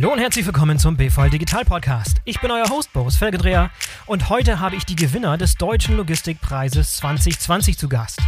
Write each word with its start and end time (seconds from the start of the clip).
Hallo 0.00 0.14
und 0.14 0.18
herzlich 0.18 0.46
willkommen 0.46 0.78
zum 0.78 0.96
BVL 0.96 1.28
Digital 1.28 1.62
Podcast. 1.66 2.22
Ich 2.24 2.40
bin 2.40 2.50
euer 2.50 2.70
Host 2.70 2.90
Boris 2.94 3.18
Felgedreher 3.18 3.70
und 4.06 4.30
heute 4.30 4.58
habe 4.58 4.74
ich 4.74 4.86
die 4.86 4.96
Gewinner 4.96 5.36
des 5.36 5.56
Deutschen 5.56 5.94
Logistikpreises 5.98 6.96
2020 6.96 7.76
zu 7.76 7.86
Gast. 7.86 8.18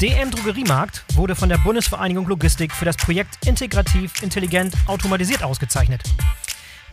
DM 0.00 0.30
Drogeriemarkt 0.30 1.04
wurde 1.16 1.34
von 1.34 1.48
der 1.48 1.58
Bundesvereinigung 1.58 2.28
Logistik 2.28 2.70
für 2.70 2.84
das 2.84 2.96
Projekt 2.96 3.44
Integrativ 3.44 4.22
Intelligent 4.22 4.74
Automatisiert 4.86 5.42
ausgezeichnet. 5.42 6.04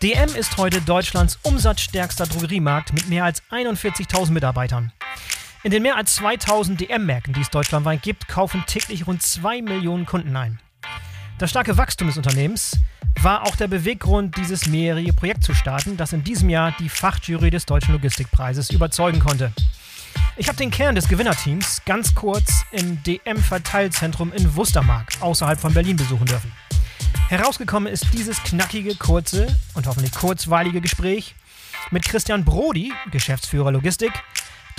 DM 0.01 0.33
ist 0.33 0.57
heute 0.57 0.81
Deutschlands 0.81 1.37
umsatzstärkster 1.43 2.25
Drogeriemarkt 2.25 2.93
mit 2.93 3.09
mehr 3.09 3.25
als 3.25 3.43
41.000 3.51 4.31
Mitarbeitern. 4.31 4.91
In 5.61 5.69
den 5.69 5.83
mehr 5.83 5.97
als 5.97 6.15
2000 6.15 6.81
DM-Märkten, 6.81 7.33
die 7.33 7.41
es 7.41 7.51
deutschlandweit 7.51 8.01
gibt, 8.01 8.27
kaufen 8.27 8.63
täglich 8.65 9.05
rund 9.05 9.21
2 9.21 9.61
Millionen 9.61 10.07
Kunden 10.07 10.35
ein. 10.35 10.59
Das 11.39 11.51
starke 11.51 11.77
Wachstum 11.77 12.09
des 12.09 12.17
Unternehmens 12.17 12.77
war 13.21 13.43
auch 13.43 13.55
der 13.55 13.69
Beweggrund, 13.69 14.35
dieses 14.35 14.67
mehrjährige 14.67 15.13
Projekt 15.13 15.41
zu 15.41 15.53
starten, 15.53 15.95
das 15.95 16.11
in 16.11 16.21
diesem 16.21 16.49
Jahr 16.49 16.75
die 16.77 16.89
Fachjury 16.89 17.49
des 17.49 17.65
Deutschen 17.65 17.93
Logistikpreises 17.93 18.71
überzeugen 18.71 19.21
konnte. 19.21 19.53
Ich 20.35 20.49
habe 20.49 20.57
den 20.57 20.69
Kern 20.69 20.95
des 20.95 21.07
Gewinnerteams 21.07 21.81
ganz 21.85 22.13
kurz 22.13 22.65
im 22.73 23.01
DM-Verteilzentrum 23.03 24.33
in 24.33 24.53
Wustermark 24.57 25.13
außerhalb 25.21 25.57
von 25.57 25.73
Berlin 25.73 25.95
besuchen 25.95 26.25
dürfen. 26.25 26.51
Herausgekommen 27.29 27.91
ist 27.91 28.07
dieses 28.13 28.43
knackige, 28.43 28.95
kurze 28.95 29.47
und 29.75 29.87
hoffentlich 29.87 30.11
kurzweilige 30.11 30.81
Gespräch 30.81 31.35
mit 31.89 32.03
Christian 32.03 32.43
Brody, 32.43 32.91
Geschäftsführer 33.11 33.71
Logistik, 33.71 34.11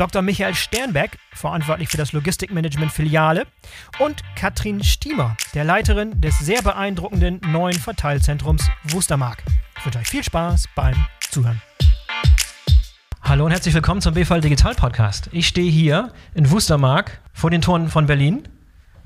Dr. 0.00 0.22
Michael 0.22 0.54
Sternbeck, 0.54 1.18
verantwortlich 1.34 1.90
für 1.90 1.98
das 1.98 2.12
Logistikmanagement 2.12 2.90
Filiale, 2.90 3.46
und 3.98 4.22
Katrin 4.34 4.82
Stiemer, 4.82 5.36
der 5.52 5.64
Leiterin 5.64 6.22
des 6.22 6.38
sehr 6.38 6.62
beeindruckenden 6.62 7.38
neuen 7.52 7.78
Verteilzentrums 7.78 8.66
Wustermark. 8.84 9.44
Ich 9.76 9.84
wünsche 9.84 9.98
euch 9.98 10.08
viel 10.08 10.24
Spaß 10.24 10.70
beim 10.74 10.94
Zuhören. 11.30 11.60
Hallo 13.20 13.44
und 13.44 13.50
herzlich 13.50 13.74
willkommen 13.74 14.00
zum 14.00 14.14
BVL 14.14 14.40
Digital 14.40 14.74
Podcast. 14.74 15.28
Ich 15.32 15.46
stehe 15.46 15.70
hier 15.70 16.14
in 16.34 16.50
Wustermark 16.50 17.20
vor 17.34 17.50
den 17.50 17.60
Toren 17.60 17.90
von 17.90 18.06
Berlin 18.06 18.48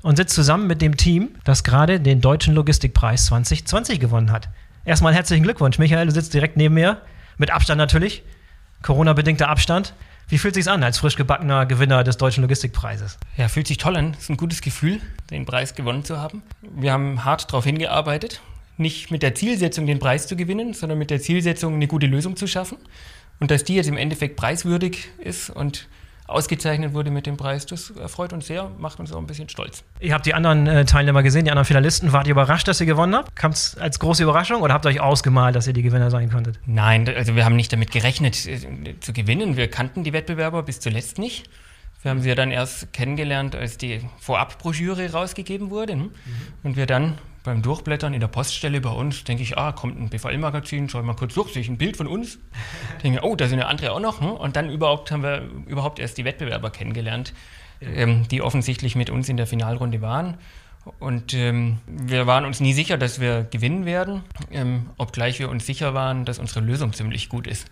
und 0.01 0.15
sitze 0.15 0.35
zusammen 0.35 0.65
mit 0.65 0.81
dem 0.81 0.95
Team, 0.95 1.35
das 1.43 1.65
gerade 1.65 1.99
den 1.99 2.21
Deutschen 2.21 2.55
Logistikpreis 2.55 3.25
2020 3.25 3.99
gewonnen 3.99 4.31
hat. 4.31 4.47
Erstmal 4.85 5.13
herzlichen 5.13 5.43
Glückwunsch, 5.43 5.77
Michael, 5.77 6.05
du 6.05 6.13
sitzt 6.13 6.33
direkt 6.33 6.55
neben 6.55 6.73
mir, 6.73 7.01
mit 7.37 7.51
Abstand 7.51 7.79
natürlich, 7.79 8.23
Corona-bedingter 8.81 9.49
Abstand. 9.49 9.93
Wie 10.27 10.39
fühlt 10.39 10.57
es 10.57 10.65
sich 10.65 10.73
an 10.73 10.83
als 10.83 10.97
frisch 10.97 11.17
gebackener 11.17 11.67
Gewinner 11.67 12.03
des 12.03 12.17
Deutschen 12.17 12.41
Logistikpreises? 12.41 13.19
Ja, 13.37 13.47
fühlt 13.47 13.67
sich 13.67 13.77
toll 13.77 13.95
an. 13.95 14.15
Es 14.15 14.23
ist 14.23 14.29
ein 14.29 14.37
gutes 14.37 14.61
Gefühl, 14.61 14.99
den 15.29 15.45
Preis 15.45 15.75
gewonnen 15.75 16.03
zu 16.03 16.19
haben. 16.19 16.41
Wir 16.61 16.93
haben 16.93 17.23
hart 17.23 17.47
darauf 17.47 17.63
hingearbeitet, 17.63 18.41
nicht 18.77 19.11
mit 19.11 19.21
der 19.21 19.35
Zielsetzung, 19.35 19.85
den 19.85 19.99
Preis 19.99 20.25
zu 20.25 20.35
gewinnen, 20.35 20.73
sondern 20.73 20.97
mit 20.97 21.11
der 21.11 21.21
Zielsetzung, 21.21 21.75
eine 21.75 21.85
gute 21.85 22.07
Lösung 22.07 22.35
zu 22.35 22.47
schaffen. 22.47 22.77
Und 23.39 23.51
dass 23.51 23.63
die 23.63 23.75
jetzt 23.75 23.87
im 23.87 23.97
Endeffekt 23.97 24.35
preiswürdig 24.35 25.09
ist 25.19 25.51
und 25.51 25.87
ausgezeichnet 26.27 26.93
wurde 26.93 27.11
mit 27.11 27.25
dem 27.25 27.37
Preis. 27.37 27.65
Das 27.65 27.91
erfreut 27.91 28.33
uns 28.33 28.47
sehr, 28.47 28.69
macht 28.77 28.99
uns 28.99 29.11
auch 29.11 29.17
ein 29.17 29.27
bisschen 29.27 29.49
stolz. 29.49 29.83
Ihr 29.99 30.13
habt 30.13 30.25
die 30.25 30.33
anderen 30.33 30.67
äh, 30.67 30.85
Teilnehmer 30.85 31.23
gesehen, 31.23 31.45
die 31.45 31.51
anderen 31.51 31.65
Finalisten. 31.65 32.13
Wart 32.13 32.27
ihr 32.27 32.31
überrascht, 32.31 32.67
dass 32.67 32.79
ihr 32.79 32.87
gewonnen 32.87 33.15
habt? 33.15 33.35
Kam 33.35 33.51
es 33.51 33.77
als 33.77 33.99
große 33.99 34.23
Überraschung 34.23 34.61
oder 34.61 34.73
habt 34.73 34.85
ihr 34.85 34.89
euch 34.89 35.01
ausgemalt, 35.01 35.55
dass 35.55 35.67
ihr 35.67 35.73
die 35.73 35.83
Gewinner 35.83 36.09
sein 36.09 36.31
konntet? 36.31 36.59
Nein, 36.65 37.07
also 37.07 37.35
wir 37.35 37.45
haben 37.45 37.55
nicht 37.55 37.71
damit 37.71 37.91
gerechnet 37.91 38.45
äh, 38.45 38.99
zu 38.99 39.13
gewinnen. 39.13 39.57
Wir 39.57 39.69
kannten 39.69 40.03
die 40.03 40.13
Wettbewerber 40.13 40.63
bis 40.63 40.79
zuletzt 40.79 41.19
nicht. 41.19 41.49
Wir 42.01 42.11
haben 42.11 42.21
sie 42.21 42.29
ja 42.29 42.35
dann 42.35 42.51
erst 42.51 42.93
kennengelernt, 42.93 43.55
als 43.55 43.77
die 43.77 44.01
Vorabbroschüre 44.19 45.11
rausgegeben 45.11 45.71
wurde. 45.71 45.95
Mhm. 45.95 46.11
Und 46.63 46.75
wir 46.75 46.85
dann 46.85 47.17
beim 47.45 47.61
Durchblättern 47.61 48.13
in 48.13 48.19
der 48.19 48.27
Poststelle 48.27 48.81
bei 48.81 48.89
uns, 48.89 49.23
denke 49.23 49.43
ich, 49.43 49.57
ah, 49.57 49.71
kommt 49.71 49.99
ein 49.99 50.09
BVL-Magazin, 50.09 50.89
schau 50.89 51.01
mal 51.03 51.15
kurz 51.15 51.33
durch, 51.33 51.53
sehe 51.53 51.61
ich 51.61 51.69
ein 51.69 51.77
Bild 51.77 51.97
von 51.97 52.07
uns. 52.07 52.39
denke, 53.03 53.21
oh, 53.23 53.35
da 53.35 53.47
sind 53.47 53.59
ja 53.59 53.67
andere 53.67 53.91
auch 53.91 53.99
noch. 53.99 54.21
Hm? 54.21 54.31
Und 54.31 54.55
dann 54.55 54.69
überhaupt 54.69 55.11
haben 55.11 55.23
wir 55.23 55.49
überhaupt 55.67 55.99
erst 55.99 56.17
die 56.17 56.25
Wettbewerber 56.25 56.69
kennengelernt, 56.69 57.33
ähm, 57.81 58.27
die 58.29 58.41
offensichtlich 58.41 58.95
mit 58.95 59.09
uns 59.09 59.29
in 59.29 59.37
der 59.37 59.47
Finalrunde 59.47 60.01
waren. 60.01 60.37
Und 60.99 61.33
ähm, 61.33 61.77
wir 61.87 62.27
waren 62.27 62.45
uns 62.45 62.59
nie 62.59 62.73
sicher, 62.73 62.97
dass 62.97 63.19
wir 63.19 63.43
gewinnen 63.43 63.85
werden, 63.85 64.21
ähm, 64.51 64.89
obgleich 64.97 65.39
wir 65.39 65.49
uns 65.49 65.65
sicher 65.65 65.93
waren, 65.93 66.25
dass 66.25 66.37
unsere 66.37 66.59
Lösung 66.59 66.93
ziemlich 66.93 67.29
gut 67.29 67.47
ist. 67.47 67.67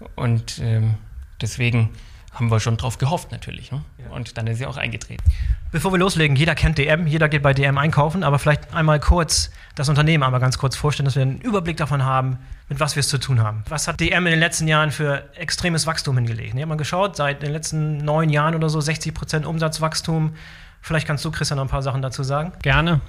Ja. 0.00 0.06
Und 0.16 0.58
ähm, 0.62 0.94
deswegen 1.42 1.90
haben 2.38 2.50
wir 2.50 2.60
schon 2.60 2.76
drauf 2.76 2.98
gehofft 2.98 3.32
natürlich. 3.32 3.72
Ne? 3.72 3.82
Ja. 3.98 4.14
Und 4.14 4.38
dann 4.38 4.46
ist 4.46 4.58
sie 4.58 4.66
auch 4.66 4.76
eingetreten. 4.76 5.22
Bevor 5.70 5.92
wir 5.92 5.98
loslegen, 5.98 6.36
jeder 6.36 6.54
kennt 6.54 6.78
DM, 6.78 7.06
jeder 7.06 7.28
geht 7.28 7.42
bei 7.42 7.52
DM 7.52 7.76
einkaufen, 7.76 8.22
aber 8.22 8.38
vielleicht 8.38 8.72
einmal 8.72 9.00
kurz 9.00 9.50
das 9.74 9.88
Unternehmen 9.88 10.24
einmal 10.24 10.40
ganz 10.40 10.58
kurz 10.58 10.76
vorstellen, 10.76 11.04
dass 11.04 11.16
wir 11.16 11.22
einen 11.22 11.40
Überblick 11.40 11.76
davon 11.76 12.04
haben, 12.04 12.38
mit 12.68 12.80
was 12.80 12.96
wir 12.96 13.00
es 13.00 13.08
zu 13.08 13.18
tun 13.18 13.40
haben. 13.40 13.64
Was 13.68 13.88
hat 13.88 14.00
DM 14.00 14.26
in 14.26 14.32
den 14.32 14.40
letzten 14.40 14.68
Jahren 14.68 14.90
für 14.90 15.24
extremes 15.36 15.86
Wachstum 15.86 16.16
hingelegt? 16.16 16.54
Ich 16.54 16.60
habe 16.60 16.66
mal 16.66 16.76
geschaut, 16.76 17.16
seit 17.16 17.42
den 17.42 17.52
letzten 17.52 17.98
neun 17.98 18.30
Jahren 18.30 18.54
oder 18.54 18.68
so 18.68 18.80
60 18.80 19.14
Prozent 19.14 19.46
Umsatzwachstum. 19.46 20.34
Vielleicht 20.80 21.06
kannst 21.06 21.24
du, 21.24 21.30
Christian, 21.30 21.56
noch 21.56 21.64
ein 21.64 21.70
paar 21.70 21.82
Sachen 21.82 22.02
dazu 22.02 22.22
sagen. 22.22 22.52
Gerne. 22.62 23.00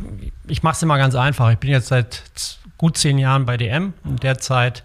Ich 0.47 0.63
mache 0.63 0.73
es 0.73 0.81
immer 0.83 0.97
ganz 0.97 1.15
einfach. 1.15 1.51
Ich 1.51 1.59
bin 1.59 1.69
jetzt 1.69 1.87
seit 1.87 2.23
gut 2.77 2.97
zehn 2.97 3.17
Jahren 3.17 3.45
bei 3.45 3.57
DM. 3.57 3.93
In 4.03 4.17
der 4.17 4.37
Zeit 4.39 4.83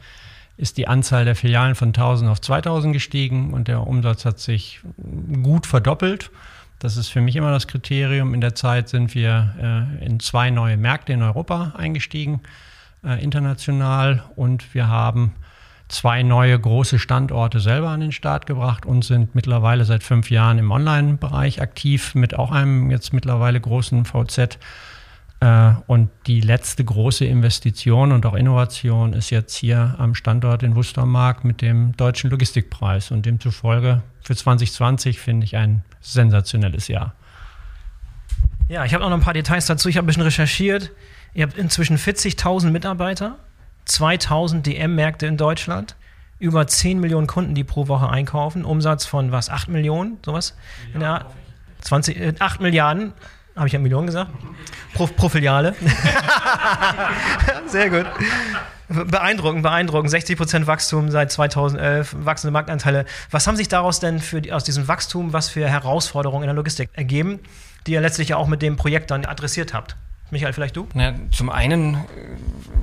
ist 0.56 0.76
die 0.76 0.86
Anzahl 0.86 1.24
der 1.24 1.34
Filialen 1.34 1.74
von 1.74 1.88
1000 1.88 2.30
auf 2.30 2.40
2000 2.40 2.92
gestiegen 2.92 3.52
und 3.52 3.68
der 3.68 3.86
Umsatz 3.86 4.24
hat 4.24 4.38
sich 4.38 4.80
gut 5.42 5.66
verdoppelt. 5.66 6.30
Das 6.78 6.96
ist 6.96 7.08
für 7.08 7.20
mich 7.20 7.36
immer 7.36 7.50
das 7.50 7.66
Kriterium. 7.66 8.34
In 8.34 8.40
der 8.40 8.54
Zeit 8.54 8.88
sind 8.88 9.14
wir 9.14 9.88
äh, 10.00 10.04
in 10.04 10.20
zwei 10.20 10.50
neue 10.50 10.76
Märkte 10.76 11.12
in 11.12 11.22
Europa 11.22 11.72
eingestiegen, 11.76 12.40
äh, 13.04 13.22
international, 13.22 14.22
und 14.36 14.74
wir 14.74 14.88
haben 14.88 15.34
zwei 15.88 16.22
neue 16.22 16.58
große 16.58 16.98
Standorte 16.98 17.60
selber 17.60 17.88
an 17.88 18.00
den 18.00 18.12
Start 18.12 18.46
gebracht 18.46 18.86
und 18.86 19.04
sind 19.04 19.34
mittlerweile 19.34 19.84
seit 19.84 20.02
fünf 20.02 20.30
Jahren 20.30 20.58
im 20.58 20.70
Online-Bereich 20.70 21.60
aktiv 21.60 22.14
mit 22.14 22.34
auch 22.36 22.50
einem 22.50 22.90
jetzt 22.90 23.12
mittlerweile 23.12 23.60
großen 23.60 24.04
VZ 24.04 24.58
und 25.86 26.10
die 26.26 26.40
letzte 26.40 26.84
große 26.84 27.24
Investition 27.24 28.12
und 28.12 28.24
auch 28.24 28.34
Innovation 28.34 29.12
ist 29.12 29.30
jetzt 29.30 29.54
hier 29.54 29.94
am 29.98 30.14
Standort 30.14 30.62
in 30.62 30.74
Wustermark 30.74 31.44
mit 31.44 31.60
dem 31.60 31.96
Deutschen 31.96 32.30
Logistikpreis. 32.30 33.10
Und 33.10 33.26
demzufolge 33.26 34.02
für 34.22 34.34
2020 34.34 35.18
finde 35.18 35.44
ich 35.44 35.56
ein 35.56 35.84
sensationelles 36.00 36.88
Jahr. 36.88 37.14
Ja, 38.68 38.84
ich 38.84 38.94
habe 38.94 39.04
noch 39.04 39.12
ein 39.12 39.20
paar 39.20 39.34
Details 39.34 39.66
dazu. 39.66 39.88
Ich 39.88 39.96
habe 39.96 40.06
ein 40.06 40.08
bisschen 40.08 40.22
recherchiert. 40.22 40.90
Ihr 41.34 41.44
habt 41.44 41.58
inzwischen 41.58 41.98
40.000 41.98 42.70
Mitarbeiter, 42.70 43.36
2.000 43.86 44.62
DM-Märkte 44.62 45.26
in 45.26 45.36
Deutschland, 45.36 45.96
über 46.38 46.66
10 46.66 47.00
Millionen 47.00 47.26
Kunden, 47.26 47.54
die 47.54 47.64
pro 47.64 47.88
Woche 47.88 48.08
einkaufen, 48.08 48.64
Umsatz 48.64 49.04
von 49.04 49.32
was, 49.32 49.50
8 49.50 49.68
Millionen, 49.68 50.18
sowas? 50.24 50.56
Ja, 50.98 51.26
20, 51.82 52.16
äh, 52.18 52.34
8 52.38 52.60
Milliarden 52.60 53.12
habe 53.56 53.66
ich 53.66 53.72
ja 53.72 53.78
Millionen 53.78 54.06
gesagt? 54.06 54.30
Pro, 54.94 55.06
pro 55.06 55.28
Filiale. 55.28 55.74
Sehr 57.66 57.90
gut. 57.90 58.06
Beeindruckend, 58.88 59.62
beeindruckend. 59.62 60.12
60% 60.12 60.66
Wachstum 60.66 61.10
seit 61.10 61.32
2011, 61.32 62.16
wachsende 62.20 62.52
Marktanteile. 62.52 63.06
Was 63.30 63.46
haben 63.46 63.56
sich 63.56 63.68
daraus 63.68 64.00
denn 64.00 64.20
für 64.20 64.42
die, 64.42 64.52
aus 64.52 64.64
diesem 64.64 64.88
Wachstum, 64.88 65.32
was 65.32 65.48
für 65.48 65.68
Herausforderungen 65.68 66.42
in 66.42 66.48
der 66.48 66.54
Logistik 66.54 66.90
ergeben, 66.92 67.40
die 67.86 67.92
ihr 67.92 68.00
letztlich 68.00 68.28
ja 68.28 68.36
auch 68.36 68.46
mit 68.46 68.60
dem 68.60 68.76
Projekt 68.76 69.10
dann 69.10 69.24
adressiert 69.24 69.72
habt? 69.72 69.96
Michael, 70.30 70.52
vielleicht 70.52 70.76
du? 70.76 70.88
Na, 70.94 71.14
zum 71.30 71.48
einen 71.48 71.94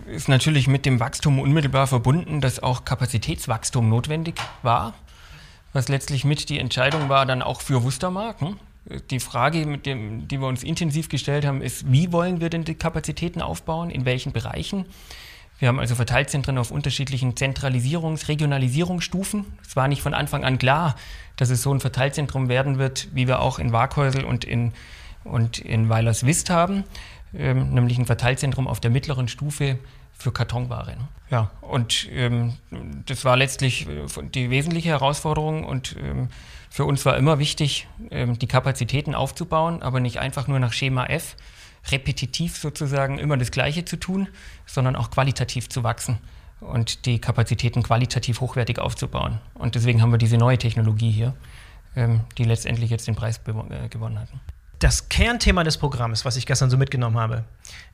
äh, 0.07 0.15
ist 0.15 0.29
natürlich 0.29 0.67
mit 0.67 0.85
dem 0.85 0.99
Wachstum 0.99 1.39
unmittelbar 1.39 1.85
verbunden, 1.85 2.41
dass 2.41 2.61
auch 2.61 2.85
Kapazitätswachstum 2.85 3.89
notwendig 3.89 4.35
war, 4.63 4.93
was 5.73 5.89
letztlich 5.89 6.23
mit 6.23 6.49
die 6.49 6.59
Entscheidung 6.59 7.09
war 7.09 7.25
dann 7.25 7.41
auch 7.41 7.61
für 7.61 7.83
Wustermark. 7.83 8.41
Die 8.85 9.19
Frage, 9.19 9.65
mit 9.67 9.85
dem, 9.85 10.27
die 10.27 10.39
wir 10.39 10.47
uns 10.47 10.63
intensiv 10.63 11.07
gestellt 11.07 11.45
haben, 11.45 11.61
ist, 11.61 11.91
wie 11.91 12.11
wollen 12.11 12.41
wir 12.41 12.49
denn 12.49 12.63
die 12.63 12.73
Kapazitäten 12.73 13.41
aufbauen, 13.41 13.91
in 13.91 14.05
welchen 14.05 14.31
Bereichen? 14.31 14.85
Wir 15.59 15.67
haben 15.67 15.79
also 15.79 15.93
Verteilzentren 15.93 16.57
auf 16.57 16.71
unterschiedlichen 16.71 17.35
Zentralisierungs-, 17.35 18.27
Regionalisierungsstufen. 18.27 19.45
Es 19.63 19.75
war 19.75 19.87
nicht 19.87 20.01
von 20.01 20.15
Anfang 20.15 20.43
an 20.43 20.57
klar, 20.57 20.95
dass 21.35 21.51
es 21.51 21.61
so 21.61 21.71
ein 21.71 21.79
Verteilzentrum 21.79 22.49
werden 22.49 22.79
wird, 22.79 23.09
wie 23.13 23.27
wir 23.27 23.41
auch 23.41 23.59
in 23.59 23.71
Waghäusel 23.71 24.25
und 24.25 24.43
in, 24.43 24.73
und 25.23 25.59
in 25.59 25.87
Weilerswist 25.87 26.49
haben, 26.49 26.83
ähm, 27.35 27.75
nämlich 27.75 27.99
ein 27.99 28.07
Verteilzentrum 28.07 28.67
auf 28.67 28.79
der 28.79 28.89
mittleren 28.89 29.27
Stufe 29.27 29.77
für 30.17 30.31
Kartonware. 30.31 30.97
Ja, 31.29 31.51
und 31.61 32.09
ähm, 32.11 32.53
das 33.05 33.23
war 33.23 33.37
letztlich 33.37 33.87
äh, 33.87 34.05
die 34.33 34.49
wesentliche 34.49 34.89
Herausforderung 34.89 35.63
und 35.63 35.95
ähm, 35.99 36.29
für 36.71 36.85
uns 36.85 37.05
war 37.05 37.17
immer 37.17 37.37
wichtig, 37.37 37.89
ähm, 38.11 38.39
die 38.39 38.47
Kapazitäten 38.47 39.13
aufzubauen, 39.13 39.83
aber 39.83 39.99
nicht 39.99 40.19
einfach 40.19 40.47
nur 40.47 40.57
nach 40.57 40.71
Schema 40.71 41.05
F, 41.05 41.35
repetitiv 41.91 42.57
sozusagen 42.57 43.19
immer 43.19 43.35
das 43.35 43.51
Gleiche 43.51 43.83
zu 43.83 43.97
tun, 43.97 44.29
sondern 44.65 44.95
auch 44.95 45.11
qualitativ 45.11 45.67
zu 45.67 45.83
wachsen 45.83 46.19
und 46.61 47.05
die 47.05 47.19
Kapazitäten 47.19 47.83
qualitativ 47.83 48.39
hochwertig 48.39 48.79
aufzubauen. 48.79 49.39
Und 49.53 49.75
deswegen 49.75 50.01
haben 50.01 50.11
wir 50.11 50.17
diese 50.17 50.37
neue 50.37 50.57
Technologie 50.57 51.11
hier, 51.11 51.33
ähm, 51.97 52.21
die 52.37 52.45
letztendlich 52.45 52.89
jetzt 52.89 53.05
den 53.05 53.15
Preis 53.15 53.41
äh, 53.47 53.89
gewonnen 53.89 54.17
hat. 54.17 54.29
Das 54.81 55.09
Kernthema 55.09 55.63
des 55.63 55.77
Programms, 55.77 56.25
was 56.25 56.37
ich 56.37 56.47
gestern 56.47 56.71
so 56.71 56.75
mitgenommen 56.75 57.15
habe, 57.15 57.43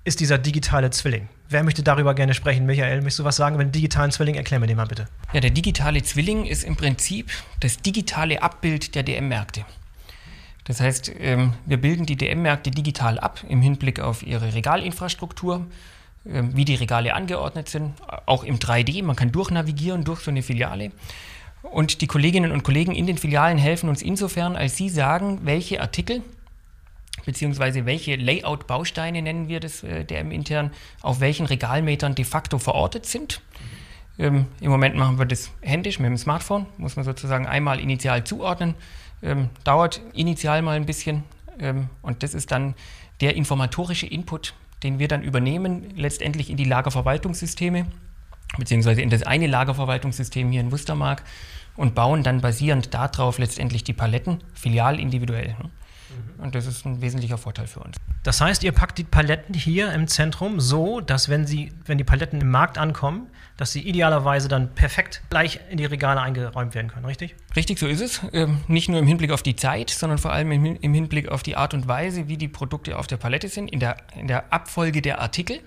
ist 0.06 0.22
dieser 0.22 0.38
digitale 0.38 0.90
Zwilling. 0.90 1.28
Wer 1.50 1.66
möchte 1.66 1.84
darüber 1.84 2.14
gerne 2.14 2.34
sprechen? 2.34 2.66
Michael, 2.66 3.02
möchtest 3.02 3.20
du 3.20 3.24
was 3.26 3.36
sagen 3.36 3.56
über 3.56 3.66
den 3.66 3.74
digitalen 3.74 4.10
Zwilling? 4.10 4.36
Erklär 4.36 4.62
mir 4.62 4.68
den 4.68 4.78
mal 4.78 4.88
bitte. 4.88 5.10
Ja, 5.34 5.42
der 5.42 5.50
digitale 5.50 6.02
Zwilling 6.02 6.46
ist 6.46 6.64
im 6.64 6.78
Prinzip 6.78 7.30
das 7.60 7.82
digitale 7.82 8.42
Abbild 8.42 8.96
der 8.96 9.04
DM-Märkte. 9.04 9.66
Das 10.64 10.80
heißt, 10.80 11.12
ähm, 11.20 11.56
wir 11.66 11.76
bilden 11.76 12.06
die 12.06 12.16
DM-Märkte 12.16 12.72
digital 12.72 13.20
ab 13.20 13.44
im 13.50 13.62
Hinblick 13.62 14.00
auf 14.00 14.26
ihre 14.26 14.54
Regalinfrastruktur, 14.54 15.68
ähm, 16.26 16.56
wie 16.56 16.64
die 16.64 16.76
Regale 16.76 17.16
angeordnet 17.16 17.68
sind, 17.68 17.96
auch 18.28 18.46
im 18.46 18.60
3D. 18.60 19.04
Man 19.04 19.18
kann 19.18 19.34
durchnavigieren 19.34 20.06
durch 20.06 20.22
so 20.22 20.32
eine 20.32 20.42
Filiale. 20.42 20.94
Und 21.64 22.00
die 22.00 22.08
Kolleginnen 22.08 22.54
und 22.54 22.64
Kollegen 22.64 22.96
in 22.96 23.08
den 23.08 23.18
Filialen 23.18 23.58
helfen 23.58 23.90
uns 23.90 24.02
insofern, 24.02 24.56
als 24.56 24.78
sie 24.78 24.88
sagen, 24.88 25.42
welche 25.44 25.82
Artikel 25.82 26.24
beziehungsweise 27.28 27.86
welche 27.86 28.16
Layout-Bausteine 28.16 29.22
nennen 29.22 29.50
wir 29.50 29.60
das 29.60 29.84
äh, 29.84 30.06
DM 30.06 30.32
intern, 30.32 30.72
auf 31.02 31.20
welchen 31.20 31.46
Regalmetern 31.46 32.16
de 32.16 32.24
facto 32.24 32.58
verortet 32.58 33.06
sind. 33.06 33.42
Ähm, 34.18 34.46
Im 34.62 34.72
Moment 34.72 34.96
machen 34.96 35.20
wir 35.20 35.26
das 35.26 35.52
händisch 35.62 36.00
mit 36.00 36.10
dem 36.10 36.18
Smartphone, 36.18 36.68
muss 36.78 36.96
man 36.96 37.04
sozusagen 37.04 37.46
einmal 37.46 37.82
initial 37.82 38.24
zuordnen. 38.24 38.76
Ähm, 39.22 39.50
dauert 39.66 40.02
initial 40.14 40.62
mal 40.62 40.78
ein 40.78 40.86
bisschen 40.86 41.26
ähm, 41.60 41.90
und 42.02 42.24
das 42.24 42.34
ist 42.34 42.52
dann 42.52 42.76
der 43.20 43.36
informatorische 43.36 44.08
Input, 44.08 44.54
den 44.84 44.98
wir 44.98 45.10
dann 45.10 45.22
übernehmen, 45.22 45.88
letztendlich 45.98 46.50
in 46.50 46.56
die 46.56 46.64
Lagerverwaltungssysteme, 46.64 47.88
beziehungsweise 48.58 49.02
in 49.02 49.10
das 49.10 49.24
eine 49.24 49.48
Lagerverwaltungssystem 49.48 50.50
hier 50.50 50.62
in 50.62 50.72
Wustermark 50.72 51.24
und 51.76 51.94
bauen 51.94 52.24
dann 52.24 52.40
basierend 52.40 52.94
darauf 52.94 53.38
letztendlich 53.38 53.84
die 53.84 53.94
Paletten 53.94 54.40
filialindividuell. 54.54 55.50
Ne? 55.62 55.70
Und 56.38 56.56
das 56.56 56.68
ist 56.68 56.86
ein 56.86 57.02
wesentlicher 57.02 57.38
Vorteil 57.38 57.68
für 57.68 57.80
uns. 57.80 57.98
Das 58.24 58.42
heißt, 58.42 58.64
ihr 58.64 58.72
packt 58.72 58.98
die 58.98 59.04
Paletten 59.04 59.56
hier 59.56 59.92
im 59.94 60.08
Zentrum 60.08 60.60
so, 60.60 61.02
dass 61.02 61.30
wenn 61.30 61.48
sie, 61.48 61.72
wenn 61.86 61.98
die 61.98 62.04
Paletten 62.04 62.42
im 62.42 62.52
Markt 62.52 62.78
ankommen, 62.78 63.28
dass 63.58 63.72
sie 63.72 63.82
idealerweise 63.82 64.48
dann 64.48 64.76
perfekt 64.76 65.24
gleich 65.30 65.60
in 65.70 65.78
die 65.78 65.86
Regale 65.86 66.22
eingeräumt 66.22 66.76
werden 66.76 66.90
können, 66.90 67.06
richtig? 67.06 67.36
Richtig, 67.56 67.80
so 67.80 67.88
ist 67.88 68.02
es. 68.02 68.22
Ähm, 68.34 68.62
nicht 68.68 68.88
nur 68.90 69.00
im 69.00 69.08
Hinblick 69.08 69.32
auf 69.32 69.42
die 69.42 69.56
Zeit, 69.56 69.90
sondern 69.90 70.20
vor 70.20 70.32
allem 70.32 70.52
im, 70.52 70.76
im, 70.76 70.94
Hinblick 70.94 71.30
auf 71.30 71.42
die 71.42 71.56
Art 71.56 71.74
und 71.74 71.88
Weise, 71.88 72.28
wie 72.28 72.38
die 72.38 72.48
Produkte 72.48 72.98
auf 72.98 73.08
der 73.08 73.18
Palette 73.18 73.48
sind, 73.48 73.70
in 73.70 73.80
der, 73.80 73.98
in 74.16 74.28
der 74.28 74.54
Abfolge 74.54 75.02
der 75.02 75.22
Artikel. 75.22 75.60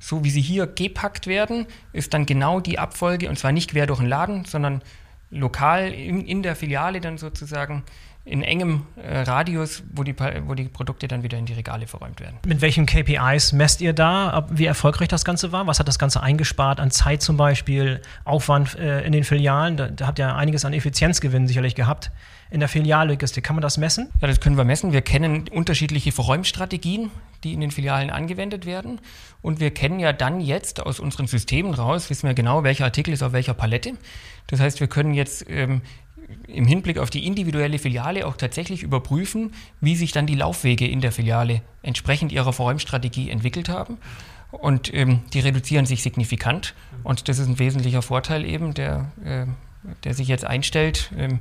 So 0.00 0.24
wie 0.24 0.30
sie 0.30 0.40
hier 0.40 0.66
gepackt 0.66 1.26
werden, 1.26 1.66
ist 1.92 2.14
dann 2.14 2.24
genau 2.24 2.60
die 2.60 2.78
Abfolge, 2.78 3.28
und 3.28 3.38
zwar 3.38 3.52
nicht 3.52 3.72
quer 3.72 3.86
durch 3.86 3.98
den 3.98 4.08
Laden, 4.08 4.44
sondern 4.44 4.82
lokal 5.30 5.92
in, 5.92 6.24
in 6.24 6.42
der 6.42 6.56
Filiale 6.56 7.00
dann 7.00 7.18
sozusagen 7.18 7.82
in 8.28 8.42
engem 8.42 8.86
äh, 8.96 9.20
Radius, 9.20 9.82
wo 9.92 10.02
die, 10.02 10.14
wo 10.46 10.54
die 10.54 10.64
Produkte 10.64 11.08
dann 11.08 11.22
wieder 11.22 11.38
in 11.38 11.46
die 11.46 11.54
Regale 11.54 11.86
verräumt 11.86 12.20
werden. 12.20 12.36
Mit 12.46 12.60
welchen 12.60 12.86
KPIs 12.86 13.52
messt 13.52 13.80
ihr 13.80 13.92
da, 13.92 14.46
wie 14.50 14.66
erfolgreich 14.66 15.08
das 15.08 15.24
Ganze 15.24 15.50
war? 15.50 15.66
Was 15.66 15.80
hat 15.80 15.88
das 15.88 15.98
Ganze 15.98 16.22
eingespart 16.22 16.78
an 16.78 16.90
Zeit 16.90 17.22
zum 17.22 17.36
Beispiel, 17.36 18.02
Aufwand 18.24 18.78
äh, 18.78 19.00
in 19.02 19.12
den 19.12 19.24
Filialen? 19.24 19.76
Da, 19.76 19.88
da 19.88 20.06
habt 20.06 20.18
ihr 20.18 20.34
einiges 20.34 20.64
an 20.64 20.72
Effizienzgewinnen 20.72 21.48
sicherlich 21.48 21.74
gehabt 21.74 22.10
in 22.50 22.60
der 22.60 22.68
Filiallogistik. 22.68 23.44
Kann 23.44 23.56
man 23.56 23.62
das 23.62 23.78
messen? 23.78 24.08
Ja, 24.20 24.28
das 24.28 24.40
können 24.40 24.56
wir 24.56 24.64
messen. 24.64 24.92
Wir 24.92 25.02
kennen 25.02 25.48
unterschiedliche 25.48 26.12
Verräumstrategien, 26.12 27.10
die 27.44 27.52
in 27.52 27.60
den 27.60 27.70
Filialen 27.70 28.10
angewendet 28.10 28.66
werden. 28.66 29.00
Und 29.42 29.60
wir 29.60 29.70
kennen 29.70 30.00
ja 30.00 30.12
dann 30.12 30.40
jetzt 30.40 30.80
aus 30.80 31.00
unseren 31.00 31.26
Systemen 31.26 31.74
raus, 31.74 32.10
wissen 32.10 32.26
wir 32.26 32.34
genau, 32.34 32.64
welcher 32.64 32.84
Artikel 32.84 33.12
ist 33.12 33.22
auf 33.22 33.32
welcher 33.32 33.54
Palette. 33.54 33.94
Das 34.48 34.60
heißt, 34.60 34.80
wir 34.80 34.86
können 34.86 35.14
jetzt 35.14 35.44
ähm, 35.48 35.82
im 36.46 36.66
Hinblick 36.66 36.98
auf 36.98 37.10
die 37.10 37.26
individuelle 37.26 37.78
Filiale 37.78 38.26
auch 38.26 38.36
tatsächlich 38.36 38.82
überprüfen, 38.82 39.52
wie 39.80 39.96
sich 39.96 40.12
dann 40.12 40.26
die 40.26 40.34
Laufwege 40.34 40.86
in 40.86 41.00
der 41.00 41.12
Filiale 41.12 41.62
entsprechend 41.82 42.32
ihrer 42.32 42.52
Verräumstrategie 42.52 43.30
entwickelt 43.30 43.68
haben. 43.68 43.98
Und 44.50 44.92
ähm, 44.94 45.20
die 45.32 45.40
reduzieren 45.40 45.86
sich 45.86 46.02
signifikant. 46.02 46.74
Und 47.02 47.28
das 47.28 47.38
ist 47.38 47.48
ein 47.48 47.58
wesentlicher 47.58 48.02
Vorteil 48.02 48.44
eben, 48.44 48.72
der, 48.72 49.12
äh, 49.24 49.46
der 50.04 50.14
sich 50.14 50.28
jetzt 50.28 50.44
einstellt, 50.44 51.12
ähm, 51.16 51.40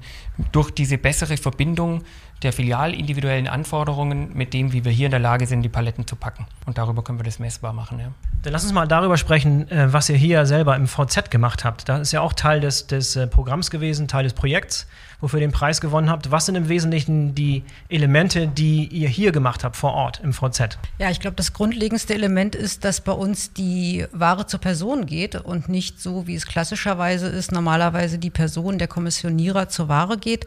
durch 0.51 0.71
diese 0.71 0.97
bessere 0.97 1.37
Verbindung 1.37 2.03
der 2.43 2.53
filialindividuellen 2.53 3.47
Anforderungen 3.47 4.35
mit 4.35 4.53
dem, 4.53 4.73
wie 4.73 4.83
wir 4.85 4.91
hier 4.91 5.07
in 5.07 5.11
der 5.11 5.19
Lage 5.19 5.47
sind, 5.47 5.63
die 5.63 5.69
Paletten 5.69 6.05
zu 6.05 6.15
packen. 6.15 6.45
Und 6.65 6.77
darüber 6.77 7.01
können 7.03 7.19
wir 7.19 7.23
das 7.23 7.39
messbar 7.39 7.73
machen. 7.73 7.99
Ja. 7.99 8.11
Dann 8.47 8.53
lass 8.53 8.63
uns 8.63 8.71
mal 8.71 8.87
darüber 8.87 9.17
sprechen, 9.17 9.69
äh, 9.69 9.91
was 9.91 10.07
ihr 10.07 10.15
hier 10.15 10.45
selber 10.45 10.77
im 10.77 10.87
VZ 10.87 11.29
gemacht 11.29 11.65
habt. 11.65 11.89
Das 11.89 11.99
ist 11.99 12.13
ja 12.13 12.21
auch 12.21 12.31
Teil 12.31 12.61
des, 12.61 12.87
des 12.87 13.17
äh, 13.17 13.27
Programms 13.27 13.69
gewesen, 13.69 14.07
Teil 14.07 14.23
des 14.23 14.31
Projekts, 14.31 14.87
wofür 15.19 15.41
ihr 15.41 15.45
den 15.45 15.51
Preis 15.51 15.81
gewonnen 15.81 16.09
habt. 16.09 16.31
Was 16.31 16.45
sind 16.45 16.55
im 16.55 16.69
Wesentlichen 16.69 17.35
die 17.35 17.65
Elemente, 17.89 18.47
die 18.47 18.87
ihr 18.87 19.09
hier 19.09 19.33
gemacht 19.33 19.65
habt 19.65 19.75
vor 19.75 19.91
Ort 19.91 20.21
im 20.23 20.31
VZ? 20.31 20.79
Ja, 20.97 21.09
ich 21.09 21.19
glaube, 21.19 21.35
das 21.35 21.51
grundlegendste 21.51 22.13
Element 22.13 22.55
ist, 22.55 22.85
dass 22.85 23.01
bei 23.01 23.11
uns 23.11 23.51
die 23.51 24.05
Ware 24.13 24.47
zur 24.47 24.61
Person 24.61 25.07
geht 25.07 25.35
und 25.35 25.67
nicht 25.67 25.99
so, 25.99 26.25
wie 26.25 26.35
es 26.35 26.45
klassischerweise 26.45 27.27
ist, 27.27 27.51
normalerweise 27.51 28.17
die 28.17 28.29
Person, 28.29 28.77
der 28.77 28.87
Kommissionierer 28.87 29.67
zur 29.67 29.89
Ware 29.89 30.17
geht. 30.17 30.45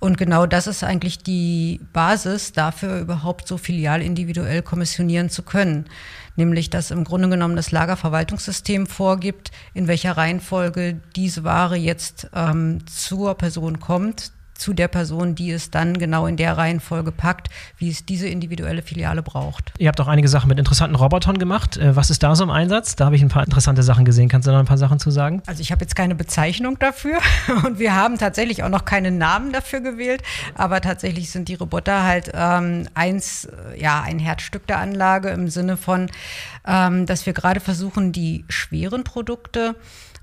Und 0.00 0.18
genau 0.18 0.46
das 0.46 0.66
ist 0.66 0.82
eigentlich 0.82 1.18
die 1.18 1.80
Basis 1.92 2.50
dafür, 2.50 2.98
überhaupt 2.98 3.46
so 3.46 3.56
filial 3.56 4.02
individuell 4.02 4.62
kommissionieren 4.62 5.30
zu 5.30 5.44
können 5.44 5.84
nämlich 6.36 6.70
dass 6.70 6.90
im 6.90 7.04
Grunde 7.04 7.28
genommen 7.28 7.56
das 7.56 7.72
Lagerverwaltungssystem 7.72 8.86
vorgibt, 8.86 9.50
in 9.74 9.88
welcher 9.88 10.16
Reihenfolge 10.16 11.00
diese 11.16 11.44
Ware 11.44 11.76
jetzt 11.76 12.28
ähm, 12.34 12.86
zur 12.86 13.34
Person 13.34 13.80
kommt, 13.80 14.32
zu 14.58 14.72
der 14.72 14.88
Person, 14.88 15.34
die 15.34 15.50
es 15.50 15.70
dann 15.70 15.98
genau 15.98 16.26
in 16.26 16.36
der 16.36 16.56
Reihenfolge 16.56 17.12
packt, 17.12 17.48
wie 17.78 17.90
es 17.90 18.04
diese 18.06 18.28
individuelle 18.28 18.82
Filiale 18.82 19.22
braucht. 19.22 19.72
Ihr 19.78 19.88
habt 19.88 20.00
auch 20.00 20.08
einige 20.08 20.28
Sachen 20.28 20.48
mit 20.48 20.58
interessanten 20.58 20.96
Robotern 20.96 21.38
gemacht. 21.38 21.76
Äh, 21.76 21.96
was 21.96 22.10
ist 22.10 22.22
da 22.22 22.34
so 22.34 22.44
im 22.44 22.50
Einsatz? 22.50 22.96
Da 22.96 23.06
habe 23.06 23.16
ich 23.16 23.22
ein 23.22 23.28
paar 23.28 23.44
interessante 23.44 23.82
Sachen 23.82 24.04
gesehen. 24.04 24.28
Kannst 24.28 24.46
du 24.46 24.52
da 24.52 24.58
ein 24.58 24.66
paar 24.66 24.78
Sachen 24.78 24.98
zu 24.98 25.10
sagen? 25.10 25.42
Also 25.46 25.60
ich 25.60 25.72
habe 25.72 25.82
jetzt 25.82 25.96
keine 25.96 26.14
Bezeichnung 26.14 26.78
dafür 26.78 27.18
und 27.64 27.78
wir 27.78 27.94
haben 27.94 28.18
tatsächlich 28.18 28.62
auch 28.62 28.68
noch 28.68 28.84
keinen 28.84 29.18
Namen 29.18 29.52
dafür 29.52 29.80
gewählt, 29.80 30.22
aber 30.54 30.80
tatsächlich 30.80 31.30
sind 31.30 31.48
die 31.48 31.54
Roboter 31.54 32.02
halt 32.02 32.30
ähm, 32.34 32.88
eins, 32.94 33.46
äh, 33.46 33.80
ja, 33.80 34.02
ein 34.02 34.18
Herzstück 34.18 34.66
der 34.66 34.78
Anlage 34.78 35.28
im 35.30 35.48
Sinne 35.48 35.76
von, 35.76 36.10
ähm, 36.66 37.06
dass 37.06 37.26
wir 37.26 37.32
gerade 37.32 37.60
versuchen, 37.60 38.12
die 38.12 38.44
schweren 38.48 39.04
Produkte 39.04 39.76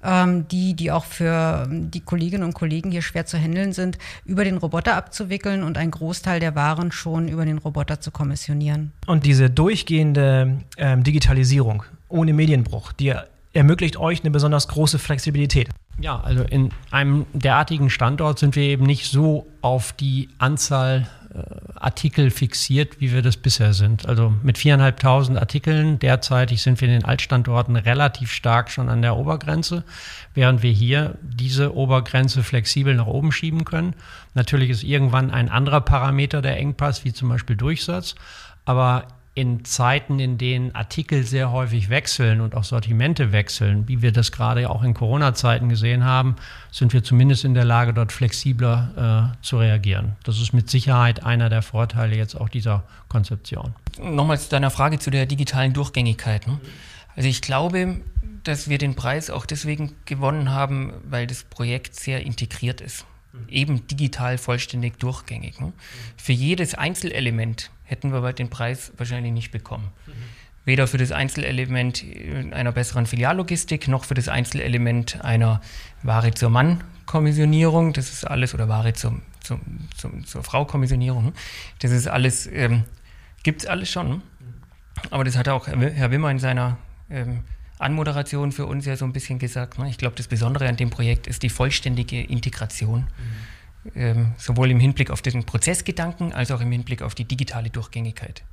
ähm, 0.04 0.48
die, 0.48 0.74
die 0.74 0.92
auch 0.92 1.06
für 1.06 1.68
ähm, 1.70 1.92
die 1.92 2.02
Kolleginnen 2.02 2.44
und 2.44 2.54
Kollegen 2.54 2.92
hier 2.92 3.02
schwer 3.02 3.26
zu 3.26 3.38
handeln 3.38 3.74
sind, 3.74 3.98
über 4.26 4.44
den 4.44 4.58
Roboter 4.58 4.96
abzuwickeln 4.96 5.64
und 5.64 5.78
einen 5.78 5.92
Großteil 5.92 6.40
der 6.40 6.56
Waren 6.56 6.92
schon 6.92 7.28
über 7.28 7.46
den 7.46 7.58
Roboter 7.58 8.02
zu 8.02 8.12
kommissionieren. 8.12 8.92
Und 9.08 9.26
diese 9.26 9.50
durchgehende 9.50 10.58
ähm, 10.78 11.04
Digitalisierung 11.04 11.84
ohne 12.10 12.34
Medienbruch, 12.34 12.92
die 12.94 13.14
ermöglicht 13.54 13.98
euch 13.98 14.22
eine 14.22 14.32
besonders 14.32 14.68
große 14.68 15.00
Flexibilität. 15.00 15.70
Ja, 16.00 16.20
also 16.20 16.44
in 16.44 16.70
einem 16.92 17.26
derartigen 17.34 17.90
Standort 17.90 18.40
sind 18.40 18.56
wir 18.56 18.64
eben 18.64 18.86
nicht 18.86 19.12
so 19.12 19.46
auf 19.62 19.94
die 19.94 20.30
Anzahl 20.40 21.08
Artikel 21.76 22.30
fixiert, 22.30 23.02
wie 23.02 23.12
wir 23.12 23.22
das 23.22 23.38
bisher 23.38 23.74
sind. 23.74 24.08
Also 24.08 24.34
mit 24.44 24.58
viereinhalbtausend 24.58 25.38
Artikeln 25.38 26.00
derzeitig 26.00 26.62
sind 26.62 26.80
wir 26.80 26.88
in 26.88 26.94
den 26.94 27.06
Altstandorten 27.06 27.76
relativ 27.76 28.32
stark 28.32 28.70
schon 28.70 28.88
an 28.90 29.02
der 29.02 29.18
Obergrenze, 29.18 29.84
während 30.34 30.64
wir 30.64 30.72
hier 30.72 31.16
diese 31.22 31.76
Obergrenze 31.76 32.44
flexibel 32.44 32.94
nach 32.96 33.08
oben 33.08 33.32
schieben 33.32 33.66
können. 33.66 33.96
Natürlich 34.34 34.70
ist 34.70 34.84
irgendwann 34.84 35.32
ein 35.32 35.50
anderer 35.50 35.82
Parameter 35.82 36.42
der 36.42 36.58
Engpass, 36.58 37.04
wie 37.04 37.14
zum 37.14 37.30
Beispiel 37.30 37.56
Durchsatz, 37.56 38.16
aber 38.66 39.08
in 39.36 39.66
Zeiten, 39.66 40.20
in 40.20 40.38
denen 40.38 40.76
Artikel 40.76 41.24
sehr 41.24 41.52
häufig 41.52 41.90
wechseln 41.90 42.40
und 42.40 42.54
auch 42.54 42.64
Sortimente 42.64 43.32
wechseln, 43.32 43.88
wie 43.88 44.04
wir 44.04 44.12
das 44.12 44.32
gerade 44.32 44.70
auch 44.70 44.84
in 44.84 44.94
Corona-Zeiten 44.94 45.70
gesehen 45.70 46.04
haben, 46.04 46.36
sind 46.72 46.94
wir 46.94 47.04
zumindest 47.04 47.44
in 47.44 47.56
der 47.56 47.66
Lage, 47.66 47.94
dort 47.94 48.12
flexibler 48.12 49.34
äh, 49.34 49.44
zu 49.44 49.58
reagieren. 49.58 50.16
Das 50.24 50.40
ist 50.40 50.54
mit 50.54 50.70
Sicherheit 50.70 51.24
einer 51.24 51.50
der 51.50 51.64
Vorteile 51.64 52.16
jetzt 52.16 52.36
auch 52.36 52.48
dieser 52.48 52.84
Konzeption. 53.10 53.74
Nochmal 54.00 54.40
zu 54.40 54.50
deiner 54.50 54.70
Frage 54.70 55.00
zu 55.00 55.10
der 55.10 55.26
digitalen 55.26 55.74
Durchgängigkeit. 55.74 56.46
Ne? 56.46 56.60
Also 57.16 57.28
ich 57.28 57.42
glaube, 57.42 58.02
dass 58.44 58.70
wir 58.70 58.78
den 58.78 58.94
Preis 58.96 59.32
auch 59.32 59.48
deswegen 59.48 59.96
gewonnen 60.06 60.52
haben, 60.52 60.94
weil 61.10 61.26
das 61.26 61.44
Projekt 61.44 61.96
sehr 61.96 62.24
integriert 62.24 62.82
ist. 62.82 63.06
Eben 63.48 63.88
digital 63.88 64.38
vollständig 64.38 65.00
durchgängig. 65.00 65.60
Ne? 65.60 65.74
Für 66.18 66.34
jedes 66.34 66.76
Einzelelement 66.76 67.72
hätten 67.84 68.12
wir 68.12 68.34
den 68.34 68.50
Preis 68.50 68.92
wahrscheinlich 68.98 69.34
nicht 69.34 69.52
bekommen. 69.52 69.92
Mhm. 70.08 70.12
Weder 70.66 70.88
für 70.88 70.98
das 70.98 71.12
Einzelelement 71.12 72.06
einer 72.52 72.72
besseren 72.72 73.06
Filiallogistik 73.06 73.90
noch 73.90 74.06
für 74.06 74.14
das 74.14 74.30
Einzelelement 74.30 75.24
einer 75.24 75.60
Ware 76.04 76.34
zur 76.34 76.50
Mann-Kommissionierung. 76.50 77.92
Das 77.92 78.10
ist 78.10 78.26
alles, 78.26 78.54
oder 78.54 78.70
Ware 78.70 78.94
zum, 78.94 79.24
zum, 79.42 79.60
zum, 79.98 80.26
zur 80.26 80.42
Frau-Kommissionierung. 80.44 81.34
Das 81.80 81.92
ist 81.92 82.08
alles, 82.08 82.48
ähm, 82.48 82.86
gibt 83.44 83.64
es 83.64 83.68
alles 83.68 83.92
schon. 83.92 84.22
Aber 85.10 85.26
das 85.26 85.36
hat 85.36 85.50
auch 85.50 85.68
Herr 85.68 86.12
Wimmer 86.12 86.32
in 86.32 86.40
seiner 86.40 86.78
ähm, 87.10 87.42
Anmoderation 87.78 88.54
für 88.54 88.66
uns 88.66 88.86
ja 88.86 88.96
so 88.96 89.04
ein 89.04 89.12
bisschen 89.12 89.40
gesagt. 89.40 89.80
Ne? 89.80 89.90
Ich 89.90 89.98
glaube, 89.98 90.16
das 90.16 90.30
Besondere 90.30 90.70
an 90.70 90.78
dem 90.78 90.92
Projekt 90.92 91.28
ist 91.28 91.44
die 91.44 91.50
vollständige 91.50 92.22
Integration. 92.22 93.02
Mhm 93.02 93.53
sowohl 94.38 94.72
im 94.72 94.80
Hinblick 94.80 95.12
auf 95.12 95.22
den 95.22 95.44
Prozessgedanken 95.44 96.34
als 96.34 96.52
auch 96.52 96.62
im 96.62 96.72
Hinblick 96.72 97.02
auf 97.02 97.16
die 97.16 97.26
digitale 97.26 97.70
Durchgängigkeit. 97.70 98.44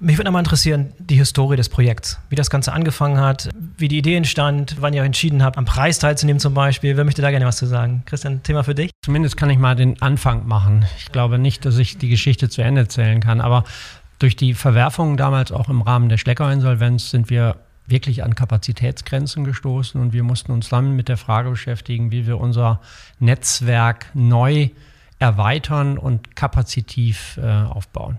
Mich 0.00 0.16
würde 0.16 0.26
nochmal 0.26 0.42
interessieren, 0.42 0.92
die 0.98 1.16
Historie 1.16 1.56
des 1.56 1.68
Projekts, 1.68 2.20
wie 2.30 2.36
das 2.36 2.50
Ganze 2.50 2.72
angefangen 2.72 3.18
hat, 3.18 3.48
wie 3.76 3.88
die 3.88 3.98
Idee 3.98 4.14
entstand, 4.14 4.76
wann 4.80 4.94
ihr 4.94 5.02
entschieden 5.02 5.42
habt, 5.42 5.58
am 5.58 5.64
Preis 5.64 5.98
teilzunehmen 5.98 6.38
zum 6.38 6.54
Beispiel. 6.54 6.96
Wer 6.96 7.04
möchte 7.04 7.22
da 7.22 7.30
gerne 7.30 7.46
was 7.46 7.56
zu 7.56 7.66
sagen? 7.66 8.02
Christian, 8.06 8.42
Thema 8.42 8.62
für 8.62 8.76
dich? 8.76 8.90
Zumindest 9.04 9.36
kann 9.36 9.50
ich 9.50 9.58
mal 9.58 9.74
den 9.74 10.00
Anfang 10.00 10.46
machen. 10.46 10.84
Ich 10.98 11.10
glaube 11.10 11.38
nicht, 11.38 11.64
dass 11.64 11.78
ich 11.78 11.98
die 11.98 12.08
Geschichte 12.08 12.48
zu 12.48 12.62
Ende 12.62 12.82
erzählen 12.82 13.20
kann, 13.20 13.40
aber 13.40 13.64
durch 14.20 14.36
die 14.36 14.54
Verwerfungen 14.54 15.16
damals 15.16 15.50
auch 15.52 15.68
im 15.68 15.82
Rahmen 15.82 16.08
der 16.08 16.16
Schlecker-Insolvenz 16.16 17.10
sind 17.10 17.28
wir 17.30 17.56
wirklich 17.88 18.22
an 18.22 18.34
Kapazitätsgrenzen 18.34 19.44
gestoßen 19.44 20.00
und 20.00 20.12
wir 20.12 20.22
mussten 20.22 20.52
uns 20.52 20.68
dann 20.68 20.94
mit 20.94 21.08
der 21.08 21.16
Frage 21.16 21.50
beschäftigen, 21.50 22.10
wie 22.10 22.26
wir 22.26 22.38
unser 22.38 22.80
Netzwerk 23.18 24.10
neu 24.14 24.70
erweitern 25.18 25.98
und 25.98 26.36
kapazitiv 26.36 27.38
äh, 27.42 27.46
aufbauen. 27.46 28.18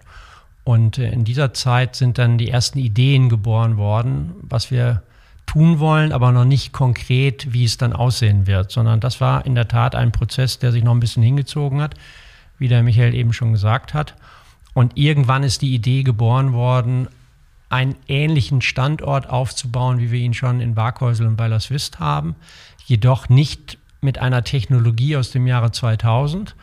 Und 0.63 0.97
äh, 0.97 1.11
in 1.11 1.23
dieser 1.23 1.53
Zeit 1.53 1.95
sind 1.95 2.17
dann 2.17 2.38
die 2.38 2.49
ersten 2.49 2.79
Ideen 2.79 3.29
geboren 3.29 3.77
worden, 3.77 4.33
was 4.41 4.71
wir 4.71 5.03
tun 5.45 5.79
wollen, 5.79 6.11
aber 6.11 6.31
noch 6.31 6.45
nicht 6.45 6.73
konkret, 6.73 7.53
wie 7.53 7.63
es 7.63 7.77
dann 7.77 7.93
aussehen 7.93 8.45
wird, 8.45 8.69
sondern 8.69 8.99
das 8.99 9.19
war 9.19 9.45
in 9.45 9.55
der 9.55 9.67
Tat 9.67 9.95
ein 9.95 10.11
Prozess, 10.11 10.59
der 10.59 10.71
sich 10.71 10.83
noch 10.83 10.93
ein 10.93 10.99
bisschen 10.99 11.23
hingezogen 11.23 11.81
hat, 11.81 11.95
wie 12.59 12.67
der 12.67 12.83
Michael 12.83 13.15
eben 13.15 13.33
schon 13.33 13.51
gesagt 13.53 13.93
hat. 13.93 14.13
Und 14.75 14.95
irgendwann 14.95 15.41
ist 15.43 15.63
die 15.63 15.73
Idee 15.73 16.03
geboren 16.03 16.53
worden, 16.53 17.07
einen 17.69 17.95
ähnlichen 18.07 18.61
Standort 18.61 19.29
aufzubauen, 19.29 19.99
wie 19.99 20.11
wir 20.11 20.19
ihn 20.19 20.33
schon 20.33 20.59
in 20.59 20.75
Barkhäusel 20.75 21.27
und 21.27 21.35
bei 21.35 21.47
La 21.47 21.59
Swist 21.59 21.99
haben, 21.99 22.35
jedoch 22.85 23.29
nicht 23.29 23.77
mit 24.01 24.17
einer 24.17 24.43
Technologie 24.43 25.15
aus 25.15 25.31
dem 25.31 25.45
Jahre 25.45 25.71
2000, 25.71 26.55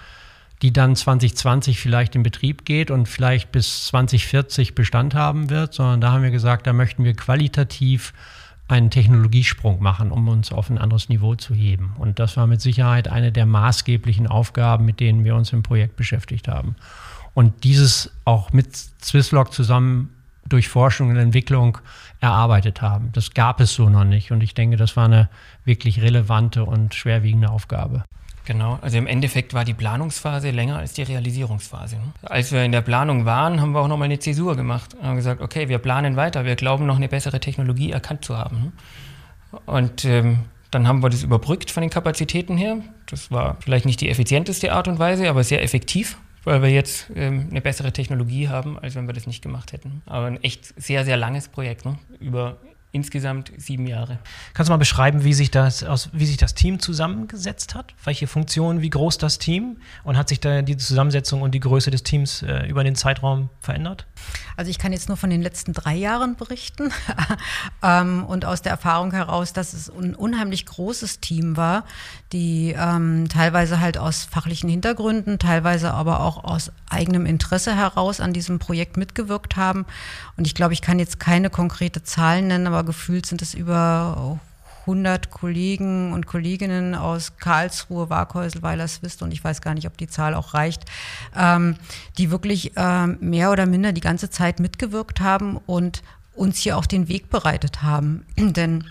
die 0.63 0.73
dann 0.73 0.97
2020 0.97 1.79
vielleicht 1.79 2.17
in 2.17 2.23
Betrieb 2.23 2.65
geht 2.65 2.91
und 2.91 3.09
vielleicht 3.09 3.53
bis 3.53 3.87
2040 3.87 4.75
Bestand 4.75 5.15
haben 5.15 5.51
wird, 5.51 5.75
sondern 5.75 6.01
da 6.01 6.13
haben 6.13 6.23
wir 6.23 6.31
gesagt, 6.31 6.67
da 6.67 6.73
möchten 6.73 7.05
wir 7.05 7.15
qualitativ 7.15 8.13
einen 8.69 8.91
Technologiesprung 8.91 9.81
machen, 9.81 10.11
um 10.11 10.27
uns 10.27 10.51
auf 10.51 10.71
ein 10.71 10.79
anderes 10.79 11.09
Niveau 11.09 11.37
zu 11.37 11.55
heben. 11.55 11.95
Und 11.99 12.19
das 12.19 12.37
war 12.37 12.49
mit 12.49 12.61
Sicherheit 12.61 13.07
eine 13.07 13.31
der 13.31 13.47
maßgeblichen 13.47 14.27
Aufgaben, 14.27 14.85
mit 14.85 14.99
denen 14.99 15.25
wir 15.25 15.37
uns 15.37 15.53
im 15.53 15.63
Projekt 15.63 15.97
beschäftigt 15.97 16.49
haben. 16.49 16.75
Und 17.35 17.63
dieses 17.65 18.11
auch 18.25 18.53
mit 18.53 18.75
Swisslog 18.75 19.53
zusammen 19.53 20.16
durch 20.49 20.69
Forschung 20.69 21.11
und 21.11 21.17
Entwicklung 21.17 21.79
erarbeitet 22.21 22.83
haben. 22.83 23.11
Das 23.13 23.35
gab 23.35 23.61
es 23.61 23.75
so 23.75 23.89
noch 23.89 24.05
nicht. 24.05 24.33
Und 24.33 24.43
ich 24.43 24.55
denke, 24.55 24.77
das 24.77 24.97
war 24.97 25.07
eine 25.07 25.29
wirklich 25.65 26.01
relevante 26.03 26.65
und 26.65 26.95
schwerwiegende 26.95 27.51
Aufgabe. 27.51 28.05
Genau, 28.47 28.79
also 28.81 28.97
im 28.97 29.09
Endeffekt 29.09 29.55
war 29.55 29.65
die 29.65 29.75
Planungsphase 29.75 30.53
länger 30.53 30.79
als 30.79 30.93
die 30.93 31.03
Realisierungsphase. 31.03 31.97
Als 32.23 32.53
wir 32.53 32.63
in 32.63 32.71
der 32.71 32.81
Planung 32.81 33.25
waren, 33.25 33.61
haben 33.61 33.73
wir 33.73 33.81
auch 33.81 33.89
nochmal 33.89 34.07
eine 34.07 34.21
Zäsur 34.21 34.55
gemacht 34.55 34.95
und 34.95 35.05
haben 35.05 35.17
gesagt, 35.17 35.41
okay, 35.41 35.69
wir 35.69 35.79
planen 35.79 36.15
weiter, 36.15 36.45
wir 36.45 36.55
glauben 36.55 36.87
noch 36.87 36.97
eine 36.97 37.09
bessere 37.09 37.41
Technologie 37.41 37.91
erkannt 37.91 38.25
zu 38.25 38.39
haben. 38.39 38.73
Und 39.67 40.05
ähm, 40.05 40.39
dann 40.71 40.87
haben 40.87 41.03
wir 41.03 41.11
das 41.11 41.25
überbrückt 41.25 41.73
von 41.73 41.81
den 41.81 41.91
Kapazitäten 41.91 42.57
her. 42.57 42.79
Das 43.07 43.33
war 43.33 43.57
vielleicht 43.61 43.85
nicht 43.85 44.01
die 44.01 44.09
effizienteste 44.09 44.73
Art 44.73 44.87
und 44.87 45.01
Weise, 45.01 45.29
aber 45.29 45.43
sehr 45.43 45.65
effektiv 45.65 46.17
weil 46.47 46.63
wir 46.63 46.71
jetzt 46.71 47.11
ähm, 47.15 47.49
eine 47.51 47.61
bessere 47.61 47.93
Technologie 47.93 48.49
haben, 48.49 48.79
als 48.79 48.95
wenn 48.95 49.07
wir 49.07 49.13
das 49.13 49.27
nicht 49.27 49.43
gemacht 49.43 49.73
hätten. 49.73 50.03
Aber 50.07 50.27
ein 50.27 50.43
echt 50.43 50.81
sehr, 50.81 51.05
sehr 51.05 51.17
langes 51.17 51.49
Projekt, 51.49 51.85
ne? 51.85 51.99
über 52.21 52.57
insgesamt 52.97 53.53
sieben 53.57 53.87
Jahre. 53.87 54.19
Kannst 54.55 54.69
du 54.69 54.73
mal 54.73 54.79
beschreiben, 54.79 55.23
wie 55.23 55.35
sich 55.35 55.51
das, 55.51 55.85
aus, 55.85 56.11
wie 56.13 56.27
sich 56.27 56.37
das 56.37 56.55
Team 56.55 56.81
zusammengesetzt 56.81 57.75
hat? 57.75 57.95
Welche 58.05 58.27
Funktionen, 58.27 58.81
wie 58.81 58.91
groß 58.91 59.19
das 59.19 59.39
Team? 59.39 59.77
Und 60.03 60.17
hat 60.17 60.29
sich 60.29 60.41
da 60.41 60.63
die 60.63 60.77
Zusammensetzung 60.77 61.43
und 61.43 61.53
die 61.53 61.61
Größe 61.61 61.91
des 61.91 62.03
Teams 62.03 62.43
äh, 62.43 62.67
über 62.67 62.83
den 62.83 62.97
Zeitraum 62.97 63.51
verändert? 63.61 64.07
Also 64.57 64.71
ich 64.71 64.79
kann 64.79 64.93
jetzt 64.93 65.09
nur 65.09 65.19
von 65.19 65.31
den 65.31 65.43
letzten 65.43 65.75
drei 65.75 65.95
Jahren 65.95 66.35
berichten 66.37 66.91
ähm, 67.83 68.25
und 68.25 68.45
aus 68.45 68.63
der 68.63 68.73
Erfahrung 68.73 69.13
heraus, 69.13 69.53
dass 69.53 69.75
es 69.75 69.91
ein 69.91 70.15
unheimlich 70.15 70.65
großes 70.65 71.21
Team 71.21 71.57
war, 71.57 71.85
die 72.33 72.75
ähm, 72.77 73.29
teilweise 73.29 73.81
halt 73.81 73.99
aus 73.99 74.25
fachlichen 74.25 74.71
Hintergründen, 74.71 75.39
teilweise 75.39 75.93
aber 75.93 76.21
auch 76.21 76.43
aus 76.43 76.73
eigenem 76.89 77.27
Interesse 77.27 77.77
heraus 77.77 78.21
an 78.21 78.33
diesem 78.33 78.59
Projekt 78.59 78.97
mitgewirkt 78.97 79.57
haben. 79.57 79.85
Und 80.37 80.47
ich 80.47 80.55
glaube, 80.55 80.73
ich 80.73 80.81
kann 80.81 80.99
jetzt 80.99 81.21
keine 81.21 81.51
konkrete 81.51 82.03
Zahlen 82.03 82.47
nennen, 82.47 82.67
aber 82.67 82.85
gefühlt 82.87 83.27
sind 83.27 83.43
es 83.43 83.55
über 83.55 84.39
100 84.87 85.31
Kollegen 85.31 86.13
und 86.13 86.27
Kolleginnen 86.27 86.95
aus 86.95 87.37
Karlsruhe, 87.39 88.09
Warkhäusl, 88.09 88.63
Weilerswist 88.63 89.23
und 89.23 89.33
ich 89.33 89.43
weiß 89.43 89.61
gar 89.61 89.75
nicht, 89.75 89.87
ob 89.87 89.97
die 89.99 90.07
Zahl 90.07 90.35
auch 90.35 90.55
reicht, 90.55 90.85
ähm, 91.37 91.77
die 92.19 92.31
wirklich 92.31 92.73
ähm, 92.77 93.19
mehr 93.21 93.51
oder 93.51 93.67
minder 93.67 93.93
die 93.93 94.01
ganze 94.01 94.31
Zeit 94.31 94.61
mitgewirkt 94.61 95.21
haben 95.21 95.57
und 95.67 96.03
uns 96.35 96.59
hier 96.59 96.77
auch 96.79 96.87
den 96.87 97.09
Weg 97.09 97.31
bereitet 97.31 97.83
haben. 97.83 98.25
Denn 98.37 98.85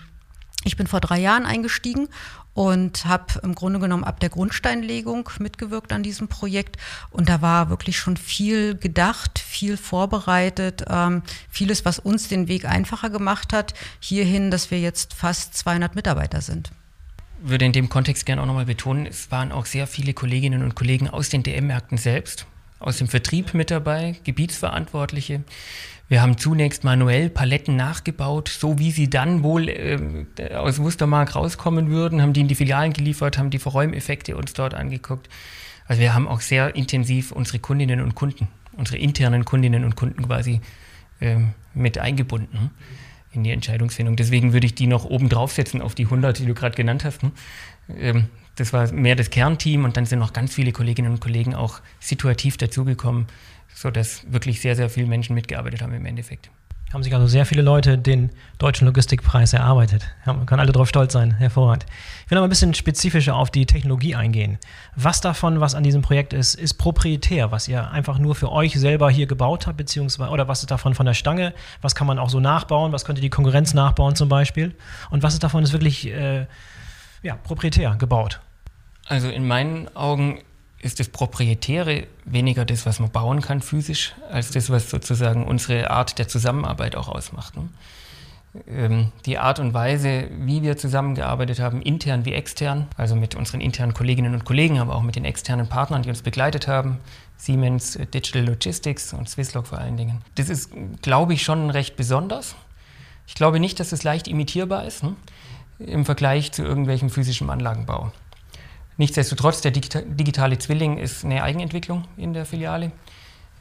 ich 0.64 0.76
bin 0.76 0.86
vor 0.86 1.00
drei 1.00 1.18
Jahren 1.18 1.46
eingestiegen 1.46 2.08
und 2.56 3.04
habe 3.04 3.38
im 3.42 3.54
Grunde 3.54 3.78
genommen 3.78 4.02
ab 4.02 4.18
der 4.18 4.30
Grundsteinlegung 4.30 5.28
mitgewirkt 5.38 5.92
an 5.92 6.02
diesem 6.02 6.26
Projekt. 6.26 6.78
Und 7.10 7.28
da 7.28 7.42
war 7.42 7.68
wirklich 7.68 7.98
schon 7.98 8.16
viel 8.16 8.76
gedacht, 8.76 9.38
viel 9.38 9.76
vorbereitet, 9.76 10.82
ähm, 10.88 11.22
vieles, 11.50 11.84
was 11.84 11.98
uns 11.98 12.28
den 12.28 12.48
Weg 12.48 12.64
einfacher 12.64 13.10
gemacht 13.10 13.52
hat, 13.52 13.74
hierhin, 14.00 14.50
dass 14.50 14.70
wir 14.70 14.80
jetzt 14.80 15.12
fast 15.12 15.54
200 15.54 15.94
Mitarbeiter 15.94 16.40
sind 16.40 16.70
würde 17.38 17.66
in 17.66 17.72
dem 17.72 17.90
Kontext 17.90 18.24
gerne 18.24 18.40
auch 18.40 18.46
nochmal 18.46 18.64
betonen, 18.64 19.04
es 19.04 19.30
waren 19.30 19.52
auch 19.52 19.66
sehr 19.66 19.86
viele 19.86 20.14
Kolleginnen 20.14 20.62
und 20.62 20.74
Kollegen 20.74 21.10
aus 21.10 21.28
den 21.28 21.42
DM-Märkten 21.42 21.98
selbst, 21.98 22.46
aus 22.78 22.96
dem 22.96 23.08
Vertrieb 23.08 23.52
mit 23.52 23.70
dabei, 23.70 24.16
Gebietsverantwortliche, 24.24 25.44
wir 26.08 26.22
haben 26.22 26.38
zunächst 26.38 26.84
manuell 26.84 27.30
Paletten 27.30 27.74
nachgebaut, 27.74 28.48
so 28.48 28.78
wie 28.78 28.92
sie 28.92 29.10
dann 29.10 29.42
wohl 29.42 29.68
äh, 29.68 29.98
aus 30.54 30.78
Wustermark 30.78 31.34
rauskommen 31.34 31.90
würden, 31.90 32.22
haben 32.22 32.32
die 32.32 32.42
in 32.42 32.48
die 32.48 32.54
Filialen 32.54 32.92
geliefert, 32.92 33.38
haben 33.38 33.50
die 33.50 33.58
Verräumeffekte 33.58 34.36
uns 34.36 34.52
dort 34.52 34.74
angeguckt. 34.74 35.28
Also 35.88 36.00
wir 36.00 36.14
haben 36.14 36.28
auch 36.28 36.40
sehr 36.40 36.76
intensiv 36.76 37.32
unsere 37.32 37.58
Kundinnen 37.58 38.00
und 38.00 38.14
Kunden, 38.14 38.48
unsere 38.76 38.98
internen 38.98 39.44
Kundinnen 39.44 39.84
und 39.84 39.96
Kunden 39.96 40.26
quasi 40.26 40.60
ähm, 41.20 41.54
mit 41.74 41.98
eingebunden 41.98 42.70
in 43.32 43.44
die 43.44 43.50
Entscheidungsfindung. 43.50 44.16
Deswegen 44.16 44.52
würde 44.52 44.66
ich 44.66 44.74
die 44.74 44.86
noch 44.86 45.04
oben 45.04 45.28
draufsetzen 45.28 45.82
auf 45.82 45.94
die 45.94 46.04
100, 46.04 46.38
die 46.38 46.46
du 46.46 46.54
gerade 46.54 46.76
genannt 46.76 47.04
hast. 47.04 47.20
Ähm, 47.96 48.28
das 48.56 48.72
war 48.72 48.90
mehr 48.92 49.16
das 49.16 49.30
Kernteam 49.30 49.84
und 49.84 49.96
dann 49.96 50.06
sind 50.06 50.18
noch 50.18 50.32
ganz 50.32 50.54
viele 50.54 50.72
Kolleginnen 50.72 51.12
und 51.12 51.20
Kollegen 51.20 51.54
auch 51.54 51.80
situativ 52.00 52.56
dazugekommen, 52.56 53.26
sodass 53.76 54.24
wirklich 54.32 54.60
sehr, 54.62 54.74
sehr 54.74 54.88
viele 54.88 55.06
Menschen 55.06 55.34
mitgearbeitet 55.34 55.82
haben 55.82 55.92
im 55.92 56.06
Endeffekt. 56.06 56.50
Haben 56.94 57.02
sich 57.02 57.12
also 57.12 57.26
sehr 57.26 57.44
viele 57.44 57.60
Leute 57.60 57.98
den 57.98 58.30
deutschen 58.58 58.86
Logistikpreis 58.86 59.52
erarbeitet. 59.52 60.06
Ja, 60.24 60.32
man 60.32 60.46
kann 60.46 60.60
alle 60.60 60.72
darauf 60.72 60.88
stolz 60.88 61.12
sein. 61.12 61.32
Hervorragend. 61.32 61.84
Ich 62.24 62.30
will 62.30 62.36
noch 62.36 62.44
ein 62.44 62.48
bisschen 62.48 62.72
spezifischer 62.72 63.36
auf 63.36 63.50
die 63.50 63.66
Technologie 63.66 64.14
eingehen. 64.14 64.58
Was 64.94 65.20
davon, 65.20 65.60
was 65.60 65.74
an 65.74 65.82
diesem 65.82 66.00
Projekt 66.00 66.32
ist, 66.32 66.54
ist 66.54 66.74
proprietär, 66.74 67.50
was 67.50 67.68
ihr 67.68 67.90
einfach 67.90 68.18
nur 68.18 68.34
für 68.34 68.50
euch 68.50 68.78
selber 68.80 69.10
hier 69.10 69.26
gebaut 69.26 69.66
habt, 69.66 69.76
beziehungsweise, 69.76 70.30
oder 70.30 70.48
was 70.48 70.60
ist 70.60 70.70
davon 70.70 70.94
von 70.94 71.04
der 71.04 71.14
Stange? 71.14 71.52
Was 71.82 71.94
kann 71.94 72.06
man 72.06 72.18
auch 72.18 72.30
so 72.30 72.40
nachbauen? 72.40 72.92
Was 72.92 73.04
könnte 73.04 73.20
die 73.20 73.30
Konkurrenz 73.30 73.74
nachbauen 73.74 74.14
zum 74.14 74.30
Beispiel? 74.30 74.74
Und 75.10 75.22
was 75.22 75.34
ist 75.34 75.42
davon 75.42 75.64
ist 75.64 75.72
wirklich 75.72 76.06
äh, 76.06 76.46
ja, 77.22 77.34
proprietär 77.34 77.94
gebaut? 77.96 78.40
Also 79.06 79.28
in 79.28 79.46
meinen 79.46 79.94
Augen 79.94 80.40
ist 80.80 81.00
das 81.00 81.08
Proprietäre 81.08 82.06
weniger 82.24 82.64
das, 82.64 82.86
was 82.86 83.00
man 83.00 83.10
bauen 83.10 83.40
kann 83.40 83.60
physisch, 83.60 84.14
als 84.30 84.50
das, 84.50 84.70
was 84.70 84.90
sozusagen 84.90 85.44
unsere 85.46 85.90
Art 85.90 86.18
der 86.18 86.28
Zusammenarbeit 86.28 86.96
auch 86.96 87.08
ausmacht. 87.08 87.56
Ne? 87.56 87.68
Ähm, 88.68 89.12
die 89.24 89.38
Art 89.38 89.58
und 89.58 89.74
Weise, 89.74 90.28
wie 90.38 90.62
wir 90.62 90.76
zusammengearbeitet 90.76 91.60
haben, 91.60 91.82
intern 91.82 92.24
wie 92.24 92.32
extern, 92.32 92.88
also 92.96 93.16
mit 93.16 93.34
unseren 93.34 93.60
internen 93.60 93.94
Kolleginnen 93.94 94.34
und 94.34 94.44
Kollegen, 94.44 94.78
aber 94.78 94.94
auch 94.94 95.02
mit 95.02 95.16
den 95.16 95.24
externen 95.24 95.68
Partnern, 95.68 96.02
die 96.02 96.08
uns 96.08 96.22
begleitet 96.22 96.68
haben, 96.68 96.98
Siemens 97.36 97.98
Digital 98.14 98.44
Logistics 98.44 99.12
und 99.12 99.28
Swisslog 99.28 99.66
vor 99.66 99.78
allen 99.78 99.96
Dingen. 99.96 100.22
Das 100.36 100.48
ist, 100.48 100.70
glaube 101.02 101.34
ich, 101.34 101.42
schon 101.42 101.70
recht 101.70 101.96
besonders. 101.96 102.54
Ich 103.26 103.34
glaube 103.34 103.60
nicht, 103.60 103.80
dass 103.80 103.92
es 103.92 104.04
leicht 104.04 104.28
imitierbar 104.28 104.84
ist 104.84 105.02
ne? 105.02 105.16
im 105.78 106.04
Vergleich 106.04 106.52
zu 106.52 106.62
irgendwelchem 106.62 107.10
physischen 107.10 107.50
Anlagenbau. 107.50 108.12
Nichtsdestotrotz, 108.98 109.60
der 109.60 109.72
digitale 109.72 110.58
Zwilling 110.58 110.98
ist 110.98 111.24
eine 111.24 111.42
Eigenentwicklung 111.42 112.04
in 112.16 112.32
der 112.32 112.46
Filiale, 112.46 112.92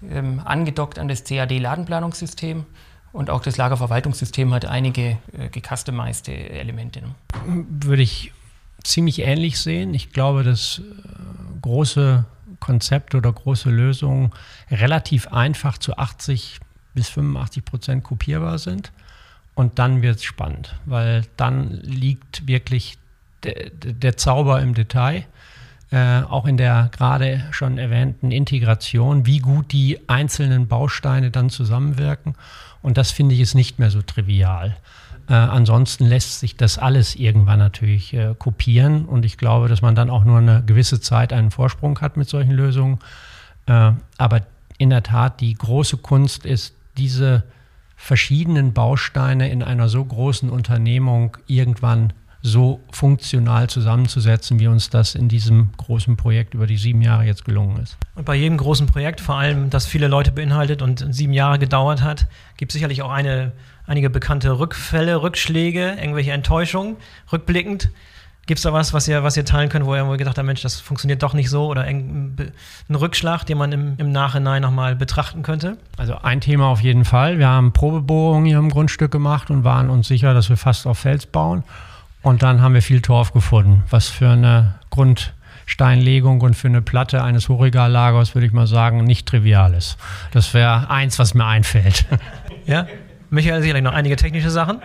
ähm, 0.10 0.42
angedockt 0.44 1.00
an 1.00 1.08
das 1.08 1.24
CAD-Ladenplanungssystem 1.24 2.66
und 3.12 3.30
auch 3.30 3.42
das 3.42 3.58
Lagerverwaltungssystem 3.58 4.54
hat 4.54 4.66
einige 4.66 5.18
äh, 5.38 5.50
gecustomized 5.50 6.28
Elemente. 6.28 7.02
Ne? 7.02 7.16
Würde 7.70 8.02
ich 8.02 8.34
ziemlich 8.84 9.20
ähnlich 9.20 9.60
sehen. 9.60 9.94
Ich 9.94 10.12
glaube, 10.12 10.44
dass 10.44 10.80
äh, 10.80 11.62
große 11.62 12.26
Konzepte 12.60 13.18
oder 13.18 13.32
große 13.32 13.70
Lösungen 13.70 14.32
relativ 14.70 15.28
einfach 15.28 15.78
zu 15.78 15.98
80 15.98 16.60
bis 16.94 17.10
85 17.10 17.66
Prozent 17.66 18.04
kopierbar 18.04 18.58
sind. 18.60 18.92
Und 19.54 19.80
dann 19.80 20.02
wird 20.02 20.18
es 20.18 20.24
spannend, 20.24 20.76
weil 20.86 21.24
dann 21.38 21.72
liegt 21.72 22.48
wirklich 22.48 22.98
der, 23.46 23.94
der 23.94 24.18
Zauber 24.18 24.62
im 24.62 24.74
Detail. 24.74 25.26
äh, 25.92 26.22
auch 26.24 26.46
in 26.46 26.58
der 26.58 26.90
gerade 26.92 27.46
schon 27.52 27.78
erwähnten 27.78 28.32
Integration, 28.32 29.26
wie 29.26 29.40
gut 29.40 29.72
die 29.72 30.00
einzelnen 30.08 30.68
Bausteine 30.68 31.32
dann 31.32 31.50
zusammenwirken. 31.50 32.36
Und 32.82 32.98
das 32.98 33.12
finde 33.12 33.36
ich 33.36 33.42
ist 33.42 33.56
nicht 33.56 33.80
mehr 33.80 33.92
so 33.92 34.02
trivial. 34.02 34.76
Äh, 35.30 35.34
ansonsten 35.34 36.06
lässt 36.06 36.40
sich 36.40 36.58
das 36.58 36.78
alles 36.78 37.16
irgendwann 37.16 37.60
natürlich 37.60 38.14
äh, 38.14 38.36
kopieren 38.38 39.06
und 39.06 39.26
ich 39.26 39.38
glaube, 39.38 39.70
dass 39.70 39.82
man 39.82 39.96
dann 39.96 40.10
auch 40.10 40.24
nur 40.24 40.40
eine 40.40 40.64
gewisse 40.66 41.00
Zeit 41.00 41.34
einen 41.34 41.52
Vorsprung 41.52 42.00
hat 42.02 42.18
mit 42.18 42.30
solchen 42.30 42.52
Lösungen. 42.52 43.00
Äh, 43.66 43.92
aber 44.18 44.42
in 44.78 44.90
der 44.90 45.04
Tat, 45.04 45.40
die 45.40 45.54
große 45.54 45.98
Kunst 45.98 46.46
ist, 46.46 46.76
diese 46.98 47.44
verschiedenen 47.96 48.74
Bausteine 48.74 49.50
in 49.50 49.64
einer 49.64 49.88
so 49.88 50.04
großen 50.04 50.50
Unternehmung 50.50 51.38
irgendwann 51.48 52.14
so 52.46 52.80
funktional 52.92 53.68
zusammenzusetzen, 53.70 54.60
wie 54.60 54.68
uns 54.68 54.90
das 54.90 55.16
in 55.16 55.28
diesem 55.28 55.70
großen 55.78 56.16
Projekt 56.16 56.54
über 56.54 56.68
die 56.68 56.78
sieben 56.78 57.02
Jahre 57.02 57.26
jetzt 57.26 57.44
gelungen 57.44 57.78
ist. 57.82 57.98
Und 58.14 58.26
bei 58.26 58.36
jedem 58.36 58.58
großen 58.58 58.86
Projekt, 58.86 59.20
vor 59.20 59.36
allem 59.36 59.70
das 59.70 59.88
viele 59.88 60.08
Leute 60.08 60.32
beinhaltet 60.32 60.82
und 60.82 61.06
sieben 61.10 61.34
Jahre 61.34 61.58
gedauert 61.58 62.04
hat, 62.04 62.28
gibt 62.58 62.72
es 62.72 62.74
sicherlich 62.74 63.02
auch 63.02 63.10
eine, 63.10 63.52
einige 63.88 64.10
bekannte 64.10 64.60
Rückfälle, 64.60 65.22
Rückschläge, 65.22 65.96
irgendwelche 66.00 66.34
Enttäuschungen. 66.34 66.98
Rückblickend, 67.32 67.90
Gibt 68.48 68.60
es 68.60 68.64
da 68.64 68.72
was, 68.72 68.94
was 68.94 69.08
ihr, 69.08 69.24
was 69.24 69.36
ihr 69.38 69.44
teilen 69.44 69.70
könnt, 69.70 69.88
wo 69.88 69.96
ihr 69.96 70.18
gedacht 70.18 70.38
habt, 70.38 70.46
Mensch, 70.46 70.62
das 70.62 70.80
funktioniert 70.80 71.24
doch 71.24 71.34
nicht 71.34 71.50
so 71.50 71.66
oder 71.66 71.82
ein, 71.82 72.38
Rückschlag, 72.92 73.44
den 73.44 73.58
man 73.58 73.72
im, 73.72 73.96
im 73.98 74.12
Nachhinein 74.12 74.62
nochmal 74.62 74.96
betrachten 74.96 75.42
könnte? 75.42 75.78
Also 75.98 76.18
ein 76.22 76.42
Thema 76.42 76.68
auf 76.68 76.82
jeden 76.82 77.06
Fall. 77.06 77.40
Wir 77.40 77.48
haben 77.48 77.74
Probebohrungen 77.74 78.46
hier 78.46 78.60
im 78.60 78.70
Grundstück 78.70 79.12
gemacht 79.12 79.50
und 79.50 79.64
waren 79.64 79.90
uns 79.90 80.08
sicher, 80.08 80.36
dass 80.36 80.50
wir 80.50 80.58
fast 80.58 80.86
auf 80.86 81.00
Fels 81.00 81.26
bauen. 81.26 81.64
Und 82.26 82.42
dann 82.42 82.60
haben 82.60 82.74
wir 82.74 82.82
viel 82.82 83.04
Torf 83.04 83.34
gefunden, 83.34 83.84
was 83.92 84.10
für 84.10 84.30
eine 84.30 84.80
Grundsteinlegung 84.90 86.42
und 86.42 86.56
für 86.56 86.68
eine 86.68 86.82
Platte 86.82 87.24
eines 87.24 87.50
Hochregallagers, 87.50 88.34
würde 88.34 88.48
ich 88.48 88.52
mal 88.52 88.66
sagen, 88.66 89.04
nicht 89.04 89.28
trivial 89.28 89.76
ist. 89.76 89.98
Das 90.32 90.56
wäre 90.56 90.90
eins, 90.90 91.20
was 91.20 91.36
mir 91.36 91.46
einfällt. 91.46 92.06
Ja, 92.66 92.88
Michael, 93.30 93.62
sicherlich 93.62 93.84
noch 93.84 93.94
einige 93.94 94.16
technische 94.16 94.50
Sachen 94.50 94.82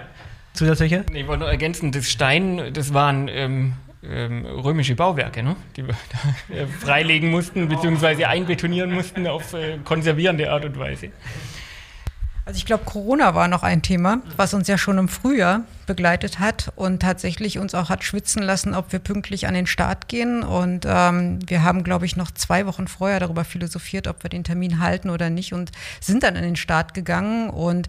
zusätzliche? 0.53 1.07
Ich 1.15 1.27
wollte 1.27 1.41
nur 1.41 1.49
ergänzen, 1.49 1.93
das 1.93 2.11
Stein, 2.11 2.75
das 2.75 2.93
waren 2.93 3.29
ähm, 3.29 3.73
ähm, 4.03 4.45
römische 4.45 4.95
Bauwerke, 4.95 5.43
ne? 5.43 5.57
die 5.77 5.87
wir 5.87 5.95
da, 5.95 6.55
äh, 6.55 6.67
freilegen 6.67 7.31
mussten, 7.31 7.69
beziehungsweise 7.69 8.29
einbetonieren 8.29 8.93
mussten 8.93 9.27
auf 9.27 9.55
äh, 9.55 9.79
konservierende 9.83 10.53
Art 10.53 10.67
und 10.67 10.79
Weise. 10.79 11.09
Also 12.45 12.59
ich 12.59 12.67
glaube, 12.67 12.85
Corona 12.85 13.35
war 13.35 13.49
noch 13.49 13.63
ein 13.63 13.81
Thema, 13.81 14.19
was 14.37 14.53
uns 14.53 14.69
ja 14.69 14.77
schon 14.77 14.99
im 14.99 15.09
Frühjahr 15.09 15.63
begleitet 15.91 16.39
hat 16.39 16.73
und 16.77 17.03
tatsächlich 17.03 17.59
uns 17.59 17.75
auch 17.75 17.89
hat 17.89 18.05
schwitzen 18.05 18.45
lassen, 18.45 18.75
ob 18.75 18.93
wir 18.93 19.01
pünktlich 19.01 19.49
an 19.49 19.55
den 19.55 19.67
Start 19.67 20.07
gehen. 20.07 20.45
Und 20.45 20.87
ähm, 20.87 21.41
wir 21.49 21.65
haben, 21.65 21.83
glaube 21.83 22.07
ich, 22.07 22.15
noch 22.15 22.31
zwei 22.31 22.65
Wochen 22.67 22.87
vorher 22.87 23.19
darüber 23.19 23.43
philosophiert, 23.43 24.07
ob 24.07 24.23
wir 24.23 24.31
den 24.31 24.45
Termin 24.45 24.79
halten 24.79 25.11
oder 25.11 25.31
nicht 25.31 25.53
und 25.53 25.73
sind 26.01 26.23
dann 26.23 26.37
an 26.37 26.45
den 26.45 26.55
Start 26.55 26.95
gegangen. 26.95 27.51
Und 27.51 27.89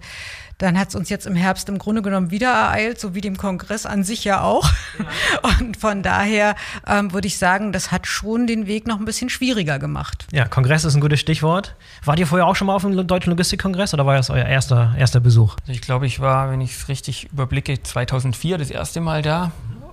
dann 0.61 0.77
hat 0.77 0.89
es 0.89 0.95
uns 0.95 1.09
jetzt 1.09 1.25
im 1.25 1.35
Herbst 1.35 1.69
im 1.69 1.79
Grunde 1.79 2.01
genommen 2.01 2.29
wieder 2.29 2.51
ereilt, 2.51 2.99
so 2.99 3.15
wie 3.15 3.21
dem 3.21 3.35
Kongress 3.35 3.85
an 3.85 4.03
sich 4.03 4.23
ja 4.23 4.41
auch. 4.41 4.69
Ja. 4.97 5.49
Und 5.59 5.77
von 5.77 6.03
daher 6.03 6.55
ähm, 6.87 7.13
würde 7.13 7.27
ich 7.27 7.37
sagen, 7.37 7.71
das 7.71 7.91
hat 7.91 8.05
schon 8.05 8.45
den 8.45 8.67
Weg 8.67 8.85
noch 8.85 8.99
ein 8.99 9.05
bisschen 9.05 9.29
schwieriger 9.29 9.79
gemacht. 9.79 10.27
Ja, 10.31 10.47
Kongress 10.47 10.85
ist 10.85 10.93
ein 10.93 11.01
gutes 11.01 11.19
Stichwort. 11.19 11.75
Wart 12.05 12.19
ihr 12.19 12.27
vorher 12.27 12.45
auch 12.45 12.55
schon 12.55 12.67
mal 12.67 12.75
auf 12.75 12.83
dem 12.83 13.07
Deutschen 13.07 13.31
Logistikkongress 13.31 13.93
oder 13.93 14.05
war 14.05 14.15
das 14.15 14.29
euer 14.29 14.45
erster, 14.45 14.93
erster 14.97 15.19
Besuch? 15.19 15.55
Also 15.61 15.71
ich 15.71 15.81
glaube, 15.81 16.05
ich 16.05 16.19
war, 16.19 16.51
wenn 16.51 16.61
ich 16.61 16.75
es 16.75 16.87
richtig 16.87 17.31
überblicke, 17.31 17.81
2004 17.91 18.57
das 18.57 18.71
erste 18.71 19.01
Mal 19.01 19.21
da 19.21 19.51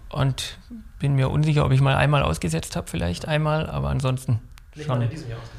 und 0.09 0.59
bin 0.99 1.15
mir 1.15 1.31
unsicher, 1.31 1.65
ob 1.65 1.73
ich 1.73 1.81
mal 1.81 1.97
einmal 1.97 2.23
ausgesetzt 2.23 2.77
habe, 2.77 2.89
vielleicht 2.89 3.27
einmal, 3.27 3.69
aber 3.69 3.91
ansonsten 3.91 4.41
schon. 4.77 5.03
in 5.03 5.11
diesem 5.11 5.31
Jahr 5.31 5.39
ausgesetzt. 5.39 5.59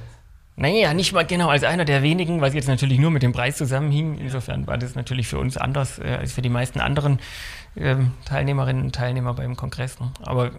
Naja, 0.56 0.94
nicht 0.94 1.14
mal 1.14 1.26
genau 1.26 1.48
als 1.50 1.64
einer 1.64 1.86
der 1.86 2.02
wenigen, 2.02 2.42
was 2.42 2.54
jetzt 2.54 2.68
natürlich 2.68 3.00
nur 3.00 3.12
mit 3.12 3.24
dem 3.24 3.32
Preis 3.32 3.58
zusammenhing. 3.58 4.18
Insofern 4.18 4.68
war 4.68 4.78
das 4.78 4.96
natürlich 4.96 5.28
für 5.28 5.38
uns 5.38 5.56
anders 5.56 6.00
äh, 6.00 6.18
als 6.20 6.34
für 6.34 6.42
die 6.42 6.50
meisten 6.50 6.82
anderen 6.82 7.20
ähm, 7.78 8.12
Teilnehmerinnen 8.26 8.84
und 8.84 8.96
Teilnehmer 8.96 9.34
beim 9.34 9.56
Kongress. 9.56 10.00
Ne? 10.02 10.12
Aber 10.22 10.52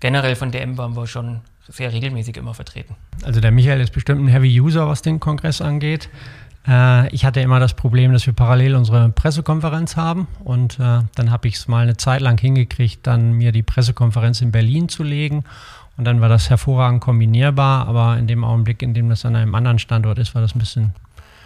generell 0.00 0.36
von 0.36 0.50
DM 0.50 0.76
waren 0.76 0.96
wir 0.96 1.06
schon 1.06 1.40
sehr 1.66 1.92
regelmäßig 1.92 2.36
immer 2.36 2.54
vertreten. 2.54 2.96
Also 3.22 3.40
der 3.40 3.50
Michael 3.50 3.80
ist 3.80 3.92
bestimmt 3.92 4.22
ein 4.22 4.28
Heavy 4.28 4.60
User, 4.60 4.86
was 4.88 5.00
den 5.02 5.20
Kongress 5.20 5.60
angeht. 5.60 6.10
Äh, 6.68 7.12
ich 7.14 7.24
hatte 7.24 7.40
immer 7.40 7.58
das 7.58 7.74
Problem, 7.74 8.12
dass 8.12 8.26
wir 8.26 8.34
parallel 8.34 8.74
unsere 8.74 9.08
Pressekonferenz 9.08 9.96
haben 9.96 10.28
und 10.44 10.78
äh, 10.78 11.00
dann 11.14 11.30
habe 11.30 11.48
ich 11.48 11.54
es 11.54 11.68
mal 11.68 11.82
eine 11.82 11.96
Zeit 11.96 12.20
lang 12.20 12.38
hingekriegt, 12.38 13.06
dann 13.06 13.32
mir 13.32 13.52
die 13.52 13.62
Pressekonferenz 13.62 14.40
in 14.42 14.52
Berlin 14.52 14.88
zu 14.88 15.02
legen 15.02 15.44
und 15.96 16.04
dann 16.04 16.20
war 16.20 16.28
das 16.28 16.50
hervorragend 16.50 17.00
kombinierbar, 17.00 17.88
aber 17.88 18.18
in 18.18 18.26
dem 18.26 18.44
Augenblick, 18.44 18.82
in 18.82 18.94
dem 18.94 19.08
das 19.08 19.24
an 19.24 19.34
einem 19.34 19.54
anderen 19.54 19.78
Standort 19.78 20.18
ist, 20.18 20.34
war 20.34 20.42
das 20.42 20.54
ein 20.54 20.58
bisschen 20.58 20.92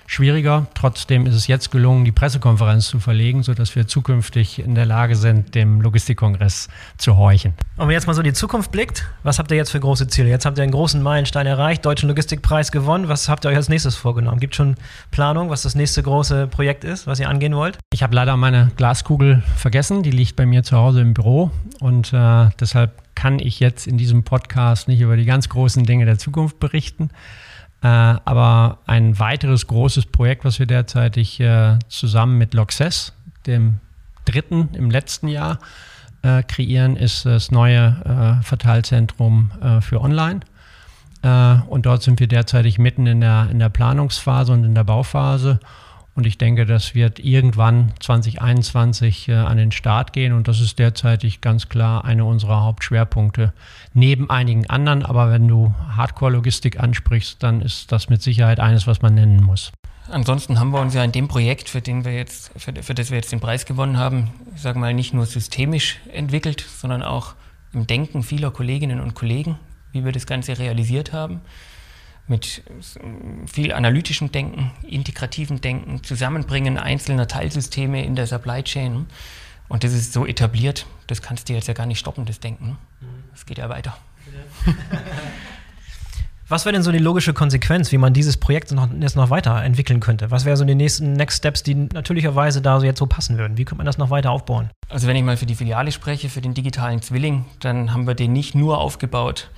schwieriger. 0.06 0.66
Trotzdem 0.74 1.26
ist 1.26 1.34
es 1.34 1.46
jetzt 1.46 1.70
gelungen, 1.70 2.04
die 2.04 2.12
Pressekonferenz 2.12 2.86
zu 2.86 2.98
verlegen, 2.98 3.42
sodass 3.42 3.74
wir 3.76 3.86
zukünftig 3.86 4.58
in 4.58 4.74
der 4.74 4.86
Lage 4.86 5.16
sind, 5.16 5.54
dem 5.54 5.80
Logistikkongress 5.80 6.68
zu 6.98 7.16
horchen. 7.16 7.52
Und 7.52 7.78
wenn 7.78 7.86
man 7.86 7.94
jetzt 7.94 8.06
mal 8.06 8.14
so 8.14 8.22
die 8.22 8.32
Zukunft 8.32 8.70
blickt, 8.72 9.08
was 9.22 9.38
habt 9.38 9.50
ihr 9.50 9.56
jetzt 9.56 9.70
für 9.70 9.80
große 9.80 10.06
Ziele? 10.08 10.28
Jetzt 10.28 10.46
habt 10.46 10.58
ihr 10.58 10.62
einen 10.62 10.72
großen 10.72 11.02
Meilenstein 11.02 11.46
erreicht, 11.46 11.84
Deutschen 11.84 12.08
Logistikpreis 12.08 12.72
gewonnen. 12.72 13.08
Was 13.08 13.28
habt 13.28 13.44
ihr 13.44 13.48
euch 13.50 13.56
als 13.56 13.68
nächstes 13.68 13.96
vorgenommen? 13.96 14.40
Gibt 14.40 14.54
es 14.54 14.56
schon 14.56 14.76
Planung, 15.10 15.50
was 15.50 15.62
das 15.62 15.74
nächste 15.74 16.02
große 16.02 16.46
Projekt 16.48 16.84
ist, 16.84 17.06
was 17.06 17.20
ihr 17.20 17.28
angehen 17.28 17.54
wollt? 17.54 17.78
Ich 17.92 18.02
habe 18.02 18.14
leider 18.14 18.36
meine 18.36 18.70
Glaskugel 18.76 19.42
vergessen. 19.56 20.02
Die 20.02 20.10
liegt 20.10 20.36
bei 20.36 20.46
mir 20.46 20.62
zu 20.62 20.76
Hause 20.76 21.00
im 21.00 21.14
Büro 21.14 21.50
und 21.80 22.12
äh, 22.12 22.48
deshalb 22.60 22.92
kann 23.14 23.38
ich 23.38 23.60
jetzt 23.60 23.86
in 23.86 23.98
diesem 23.98 24.24
Podcast 24.24 24.88
nicht 24.88 25.00
über 25.00 25.16
die 25.16 25.24
ganz 25.24 25.48
großen 25.48 25.84
Dinge 25.84 26.06
der 26.06 26.18
Zukunft 26.18 26.58
berichten. 26.58 27.10
Äh, 27.83 27.87
aber 27.87 28.79
ein 28.87 29.18
weiteres 29.18 29.66
großes 29.66 30.07
Projekt, 30.07 30.45
was 30.45 30.59
wir 30.59 30.66
derzeitig 30.66 31.40
äh, 31.40 31.79
zusammen 31.88 32.38
mit 32.38 32.55
Loxess, 32.55 33.12
dem 33.47 33.81
dritten 34.25 34.71
im 34.75 34.90
letzten 34.90 35.27
Jahr, 35.27 35.59
äh, 36.23 36.45
kreieren, 36.45 36.97
ist 36.97 37.27
das 37.27 37.51
neue 37.51 38.40
Verteilzentrum 38.42 39.51
für 39.81 40.01
Online. 40.01 40.40
Und 41.23 41.87
dort 41.87 42.03
sind 42.03 42.21
wir 42.21 42.29
derzeitig 42.29 42.79
mitten 42.79 43.07
in 43.07 43.21
der, 43.21 43.49
in 43.51 43.59
der 43.59 43.68
Planungsphase 43.68 44.53
und 44.53 44.64
in 44.64 44.75
der 44.75 44.85
Bauphase. 44.85 45.59
Und 46.14 46.27
ich 46.27 46.37
denke, 46.37 46.66
das 46.66 46.94
wird 46.94 47.20
irgendwann 47.20 47.92
2021 48.01 49.29
äh, 49.29 49.33
an 49.33 49.57
den 49.57 49.72
Start 49.72 50.12
gehen. 50.12 50.35
Und 50.35 50.46
das 50.46 50.61
ist 50.61 50.79
derzeitig 50.79 51.40
ganz 51.40 51.70
klar 51.70 52.05
einer 52.05 52.27
unserer 52.27 52.62
Hauptschwerpunkte. 52.62 53.55
Neben 53.94 54.29
einigen 54.29 54.68
anderen. 54.68 55.05
Aber 55.05 55.31
wenn 55.31 55.48
du 55.48 55.75
Hardcore-Logistik 55.96 56.79
ansprichst, 56.79 57.42
dann 57.42 57.62
ist 57.62 57.92
das 57.92 58.11
mit 58.11 58.20
Sicherheit 58.20 58.61
eines, 58.61 58.87
was 58.87 59.01
man 59.01 59.14
nennen 59.14 59.42
muss. 59.42 59.72
Ansonsten 60.11 60.59
haben 60.59 60.70
wir 60.72 60.81
uns 60.81 60.92
ja 60.92 61.03
in 61.03 61.12
dem 61.12 61.29
Projekt, 61.29 61.70
für, 61.70 61.81
den 61.81 62.05
wir 62.05 62.12
jetzt, 62.12 62.51
für, 62.57 62.75
für 62.83 62.92
das 62.92 63.11
wir 63.11 63.16
jetzt 63.16 63.33
den 63.33 63.40
Preis 63.40 63.64
gewonnen 63.64 63.96
haben, 63.96 64.31
ich 64.55 64.61
sage 64.61 64.79
mal, 64.79 64.92
nicht 64.92 65.14
nur 65.14 65.25
systemisch 65.25 65.98
entwickelt, 66.12 66.61
sondern 66.61 67.03
auch 67.03 67.35
im 67.72 67.87
Denken 67.87 68.22
vieler 68.22 68.51
Kolleginnen 68.51 69.01
und 69.01 69.14
Kollegen, 69.14 69.59
wie 69.92 70.05
wir 70.05 70.12
das 70.12 70.27
Ganze 70.27 70.59
realisiert 70.59 71.14
haben 71.14 71.40
mit 72.28 72.62
viel 73.46 73.72
analytischem 73.72 74.32
Denken, 74.32 74.70
integrativem 74.87 75.61
Denken, 75.61 76.02
Zusammenbringen 76.02 76.78
einzelner 76.78 77.28
Teilsysteme 77.28 78.04
in 78.04 78.14
der 78.14 78.26
Supply 78.26 78.62
Chain. 78.62 79.06
Und 79.68 79.85
das 79.85 79.92
ist 79.92 80.12
so 80.12 80.26
etabliert, 80.26 80.87
das 81.06 81.22
kannst 81.22 81.48
du 81.48 81.52
jetzt 81.52 81.68
ja 81.68 81.74
gar 81.74 81.87
nicht 81.87 81.98
stoppen, 81.98 82.24
das 82.24 82.40
Denken. 82.40 82.78
Es 83.35 83.46
geht 83.46 83.58
ja 83.58 83.68
weiter. 83.68 83.96
Was 86.52 86.66
wäre 86.66 86.74
denn 86.74 86.82
so 86.82 86.92
die 86.92 86.98
logische 86.98 87.32
Konsequenz, 87.32 87.92
wie 87.92 87.96
man 87.96 88.12
dieses 88.12 88.37
Projekt 88.37 88.72
noch, 88.72 88.87
jetzt 89.00 89.16
noch 89.16 89.30
weiterentwickeln 89.30 90.00
könnte? 90.00 90.30
Was 90.30 90.44
wären 90.44 90.58
so 90.58 90.66
die 90.66 90.74
nächsten 90.74 91.14
Next 91.14 91.38
Steps, 91.38 91.62
die 91.62 91.74
natürlicherweise 91.74 92.61
da 92.61 92.78
so 92.78 92.85
jetzt 92.85 92.98
so 92.98 93.06
passen 93.06 93.38
würden? 93.38 93.56
Wie 93.56 93.64
könnte 93.64 93.78
man 93.78 93.87
das 93.87 93.96
noch 93.96 94.11
weiter 94.11 94.30
aufbauen? 94.30 94.68
Also 94.90 95.06
wenn 95.06 95.16
ich 95.16 95.22
mal 95.22 95.38
für 95.38 95.46
die 95.46 95.54
Filiale 95.54 95.92
spreche, 95.92 96.28
für 96.28 96.42
den 96.42 96.52
digitalen 96.52 97.00
Zwilling, 97.00 97.46
dann 97.61 97.94
haben 97.94 98.06
wir 98.06 98.14
den 98.14 98.35
nicht 98.35 98.54
nur 98.54 98.76
aufgebaut, 98.76 99.48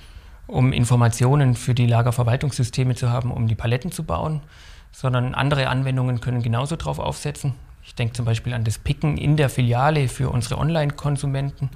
um 0.47 0.73
Informationen 0.73 1.55
für 1.55 1.73
die 1.73 1.87
Lagerverwaltungssysteme 1.87 2.95
zu 2.95 3.09
haben, 3.09 3.31
um 3.31 3.47
die 3.47 3.55
Paletten 3.55 3.91
zu 3.91 4.03
bauen, 4.03 4.41
sondern 4.91 5.35
andere 5.35 5.67
Anwendungen 5.67 6.21
können 6.21 6.41
genauso 6.41 6.75
drauf 6.75 6.99
aufsetzen. 6.99 7.53
Ich 7.83 7.95
denke 7.95 8.13
zum 8.13 8.25
Beispiel 8.25 8.53
an 8.53 8.63
das 8.63 8.79
Picken 8.79 9.17
in 9.17 9.37
der 9.37 9.49
Filiale 9.49 10.07
für 10.07 10.29
unsere 10.29 10.57
Online-Konsumenten, 10.57 11.69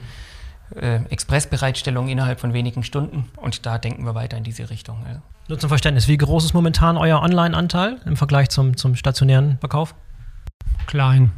äh, 0.76 1.04
Expressbereitstellung 1.10 2.10
innerhalb 2.10 2.40
von 2.40 2.54
wenigen 2.54 2.84
Stunden 2.84 3.30
und 3.36 3.66
da 3.66 3.78
denken 3.78 4.06
wir 4.06 4.16
weiter 4.16 4.38
in 4.38 4.44
diese 4.44 4.70
Richtung. 4.70 5.04
Ja. 5.08 5.22
Nur 5.48 5.60
zum 5.60 5.70
Verständnis, 5.70 6.08
wie 6.08 6.18
groß 6.18 6.46
ist 6.46 6.54
momentan 6.54 6.98
euer 6.98 7.22
Online-Anteil 7.22 8.00
im 8.06 8.18
Vergleich 8.18 8.50
zum, 8.50 8.78
zum 8.78 8.96
stationären 8.96 9.58
Verkauf? 9.60 9.96
Klein. 10.86 11.32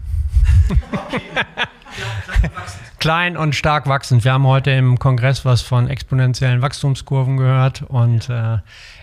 Klein 3.01 3.35
und 3.35 3.55
stark 3.55 3.87
wachsend. 3.87 4.23
Wir 4.25 4.33
haben 4.33 4.45
heute 4.45 4.69
im 4.69 4.99
Kongress 4.99 5.43
was 5.43 5.63
von 5.63 5.87
exponentiellen 5.87 6.61
Wachstumskurven 6.61 7.35
gehört 7.35 7.81
und 7.81 8.29
äh, 8.29 8.59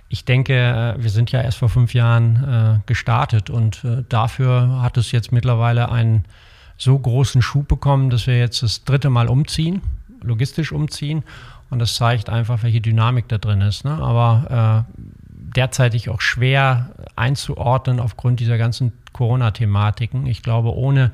ich 0.08 0.24
denke, 0.24 0.54
äh, 0.54 1.02
wir 1.02 1.10
sind 1.10 1.32
ja 1.32 1.42
erst 1.42 1.58
vor 1.58 1.68
fünf 1.68 1.94
Jahren 1.94 2.44
äh, 2.44 2.86
gestartet 2.86 3.50
und 3.50 3.82
äh, 3.82 4.04
dafür 4.08 4.82
hat 4.82 4.98
es 4.98 5.10
jetzt 5.10 5.32
mittlerweile 5.32 5.90
einen 5.90 6.26
so 6.76 6.96
großen 6.96 7.42
Schub 7.42 7.66
bekommen, 7.66 8.08
dass 8.08 8.28
wir 8.28 8.38
jetzt 8.38 8.62
das 8.62 8.84
dritte 8.84 9.10
Mal 9.10 9.26
umziehen, 9.26 9.82
logistisch 10.22 10.70
umziehen 10.70 11.24
Und 11.68 11.80
das 11.80 11.96
zeigt 11.96 12.30
einfach, 12.30 12.62
welche 12.62 12.80
Dynamik 12.80 13.26
da 13.26 13.38
drin 13.38 13.62
ist. 13.62 13.84
Ne? 13.84 13.90
Aber 13.90 14.86
äh, 14.86 15.02
derzeitig 15.56 16.08
auch 16.08 16.20
schwer 16.20 16.90
einzuordnen 17.16 17.98
aufgrund 17.98 18.38
dieser 18.38 18.58
ganzen 18.58 18.92
Corona-Thematiken. 19.12 20.26
Ich 20.26 20.44
glaube, 20.44 20.72
ohne 20.72 21.10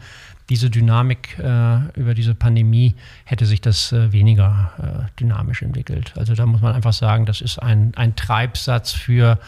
diese 0.50 0.68
Dynamik 0.68 1.38
äh, 1.38 1.78
über 1.98 2.14
diese 2.14 2.34
Pandemie 2.34 2.94
hätte 3.24 3.46
sich 3.46 3.60
das 3.60 3.92
äh, 3.92 4.12
weniger 4.12 4.72
äh, 4.78 5.20
dynamisch 5.20 5.62
entwickelt. 5.62 6.12
Also 6.16 6.34
da 6.34 6.44
muss 6.44 6.60
man 6.60 6.74
einfach 6.74 6.92
sagen, 6.92 7.24
das 7.24 7.40
ist 7.40 7.58
ein, 7.58 7.92
ein 7.96 8.14
Treibsatz 8.14 8.92
für 8.92 9.38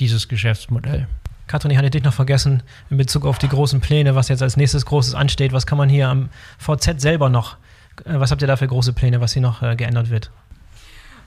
dieses 0.00 0.28
Geschäftsmodell. 0.28 1.06
Katrin, 1.46 1.70
ich 1.70 1.78
hatte 1.78 1.90
dich 1.90 2.04
noch 2.04 2.14
vergessen 2.14 2.62
in 2.90 2.96
Bezug 2.96 3.26
auf 3.26 3.38
die 3.38 3.48
großen 3.48 3.80
Pläne, 3.80 4.14
was 4.14 4.28
jetzt 4.28 4.42
als 4.42 4.56
nächstes 4.56 4.86
Großes 4.86 5.14
ansteht. 5.14 5.52
Was 5.52 5.66
kann 5.66 5.78
man 5.78 5.88
hier 5.88 6.08
am 6.08 6.28
VZ 6.58 7.00
selber 7.00 7.28
noch, 7.30 7.56
äh, 8.04 8.18
was 8.18 8.30
habt 8.30 8.42
ihr 8.42 8.48
da 8.48 8.56
für 8.56 8.66
große 8.66 8.92
Pläne, 8.92 9.20
was 9.20 9.32
hier 9.32 9.42
noch 9.42 9.62
äh, 9.62 9.76
geändert 9.76 10.10
wird? 10.10 10.30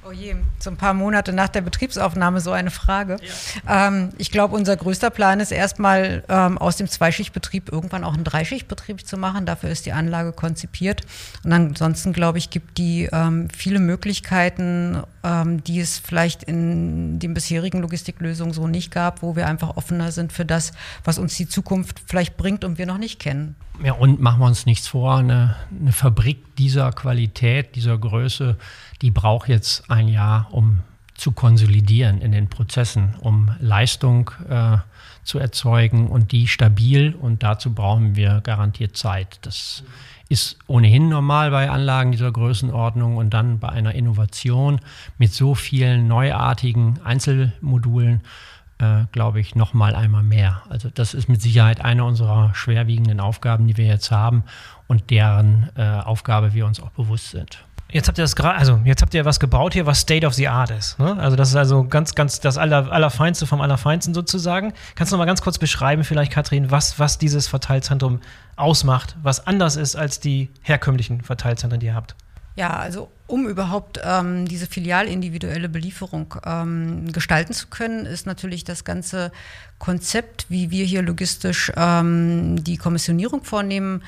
Oh 0.08 0.14
je, 0.14 0.36
so 0.60 0.70
ein 0.70 0.78
paar 0.78 0.94
Monate 0.94 1.34
nach 1.34 1.50
der 1.50 1.60
Betriebsaufnahme 1.60 2.40
so 2.40 2.52
eine 2.52 2.72
Frage. 2.72 3.18
Ja. 3.66 3.88
Ähm, 3.88 4.12
ich 4.18 4.32
glaube, 4.32 4.56
unser 4.56 4.78
größter 4.78 5.10
Plan 5.10 5.42
ist 5.42 5.52
erstmal 5.52 6.24
ähm, 6.30 6.58
aus 6.58 6.78
dem 6.78 6.88
Zweischichtbetrieb 6.88 7.70
irgendwann 7.70 8.06
auch 8.06 8.14
einen 8.14 8.24
Dreischichtbetrieb 8.24 9.06
zu 9.06 9.18
machen. 9.18 9.46
Dafür 9.46 9.70
ist 9.70 9.86
die 9.86 9.92
Anlage 9.92 10.32
konzipiert. 10.32 11.02
Und 11.44 11.52
ansonsten, 11.52 12.14
glaube 12.14 12.38
ich, 12.38 12.50
gibt 12.50 12.78
die 12.78 13.10
ähm, 13.12 13.50
viele 13.50 13.80
Möglichkeiten, 13.80 15.04
ähm, 15.24 15.62
die 15.66 15.82
es 15.82 16.00
vielleicht 16.00 16.44
in 16.44 17.20
den 17.20 17.34
bisherigen 17.34 17.82
Logistiklösungen 17.82 18.54
so 18.54 18.68
nicht 18.68 18.92
gab, 18.92 19.22
wo 19.22 19.36
wir 19.36 19.46
einfach 19.46 19.76
offener 19.76 20.14
sind 20.14 20.32
für 20.32 20.46
das, 20.46 20.72
was 21.04 21.20
uns 21.20 21.36
die 21.36 21.50
Zukunft 21.50 22.02
vielleicht 22.06 22.38
bringt 22.38 22.64
und 22.64 22.78
wir 22.78 22.86
noch 22.86 22.98
nicht 22.98 23.20
kennen. 23.20 23.56
Ja, 23.84 23.94
und 23.94 24.20
machen 24.20 24.40
wir 24.40 24.48
uns 24.48 24.66
nichts 24.66 24.88
vor, 24.88 25.18
eine, 25.18 25.56
eine 25.80 25.92
Fabrik 25.92 26.56
dieser 26.56 26.92
Qualität, 26.92 27.76
dieser 27.76 27.98
Größe, 27.98 28.58
die 29.02 29.12
braucht 29.12 29.50
jetzt 29.50 29.90
ein 29.90 30.08
Jahr, 30.08 30.48
um 30.52 30.80
zu 31.14 31.32
konsolidieren 31.32 32.22
in 32.22 32.32
den 32.32 32.48
Prozessen, 32.48 33.16
um 33.22 33.52
Leistung 33.60 34.32
äh, 34.50 34.78
zu 35.24 35.40
erzeugen 35.40 36.08
und 36.08 36.32
die 36.32 36.48
stabil. 36.48 37.16
Und 37.16 37.44
dazu 37.44 37.74
brauchen 37.74 38.16
wir 38.16 38.42
garantiert 38.42 38.96
Zeit. 38.96 39.40
Das 39.42 39.84
ist 40.30 40.58
ohnehin 40.68 41.10
normal 41.10 41.52
bei 41.52 41.70
Anlagen 41.70 42.12
dieser 42.12 42.32
Größenordnung 42.32 43.18
und 43.18 43.32
dann 43.32 43.60
bei 43.60 43.70
einer 43.70 43.96
Innovation 43.96 44.80
mit 45.18 45.34
so 45.34 45.56
vielen 45.56 46.08
neuartigen 46.08 47.00
Einzelmodulen 47.04 48.22
äh, 48.80 49.06
glaube 49.12 49.40
ich, 49.40 49.56
noch 49.56 49.74
mal 49.74 49.96
einmal 49.96 50.22
mehr. 50.22 50.62
Also 50.70 50.90
das 50.94 51.16
ist 51.16 51.28
mit 51.28 51.42
Sicherheit 51.42 51.82
eine 51.82 52.04
unserer 52.04 52.54
schwerwiegenden 52.54 53.20
Aufgaben, 53.20 53.68
die 53.68 53.76
wir 53.76 53.86
jetzt 53.86 54.12
haben 54.12 54.44
und 54.88 55.10
deren 55.10 55.70
äh, 55.76 55.82
Aufgabe 55.82 56.54
wir 56.54 56.68
uns 56.68 56.80
auch 56.80 56.92
bewusst 56.92 57.32
sind. 57.32 57.66
Jetzt 57.90 58.10
habt 58.10 58.18
ihr 58.18 58.24
das 58.24 58.36
gerade, 58.36 58.58
also 58.58 58.82
jetzt 58.84 59.02
habt 59.02 59.14
ihr 59.14 59.24
was 59.24 59.40
gebaut 59.40 59.74
hier, 59.74 59.86
was 59.86 60.02
State 60.02 60.28
of 60.28 60.34
the 60.34 60.50
Art 60.50 60.72
ist. 60.72 61.00
Ne? 61.00 61.18
Also 61.20 61.38
das 61.38 61.50
ist 61.50 61.56
also 61.56 61.86
ganz, 61.86 62.16
ganz 62.16 62.42
das 62.42 62.58
Aller, 62.58 62.92
Allerfeinste 62.92 63.46
vom 63.46 63.62
Allerfeinsten 63.62 64.14
sozusagen. 64.14 64.74
Kannst 64.96 65.12
du 65.12 65.16
noch 65.16 65.20
mal 65.20 65.26
ganz 65.26 65.42
kurz 65.42 65.58
beschreiben, 65.58 66.04
vielleicht, 66.04 66.34
Kathrin, 66.34 66.70
was, 66.70 67.00
was 67.00 67.18
dieses 67.18 67.48
Verteilzentrum 67.48 68.20
ausmacht, 68.58 69.16
was 69.24 69.48
anders 69.48 69.78
ist 69.78 69.96
als 69.96 70.20
die 70.20 70.50
herkömmlichen 70.62 71.22
Verteilzentren, 71.22 71.80
die 71.80 71.88
ihr 71.88 71.96
habt? 71.96 72.16
Ja, 72.58 72.72
also 72.72 73.10
um 73.28 73.48
überhaupt 73.48 74.02
ähm, 74.04 74.48
diese 74.48 74.66
filialindividuelle 74.66 75.70
Belieferung 75.70 76.34
ähm, 76.44 77.12
gestalten 77.12 77.54
zu 77.54 77.68
können, 77.68 78.06
ist 78.06 78.26
natürlich 78.26 78.64
das 78.64 78.84
ganze 78.84 79.32
Konzept, 79.78 80.48
wie 80.50 80.72
wir 80.72 80.84
hier 80.84 81.04
logistisch 81.04 81.72
ähm, 81.78 82.64
die 82.64 82.78
Kommissionierung 82.78 83.44
vornehmen, 83.44 84.02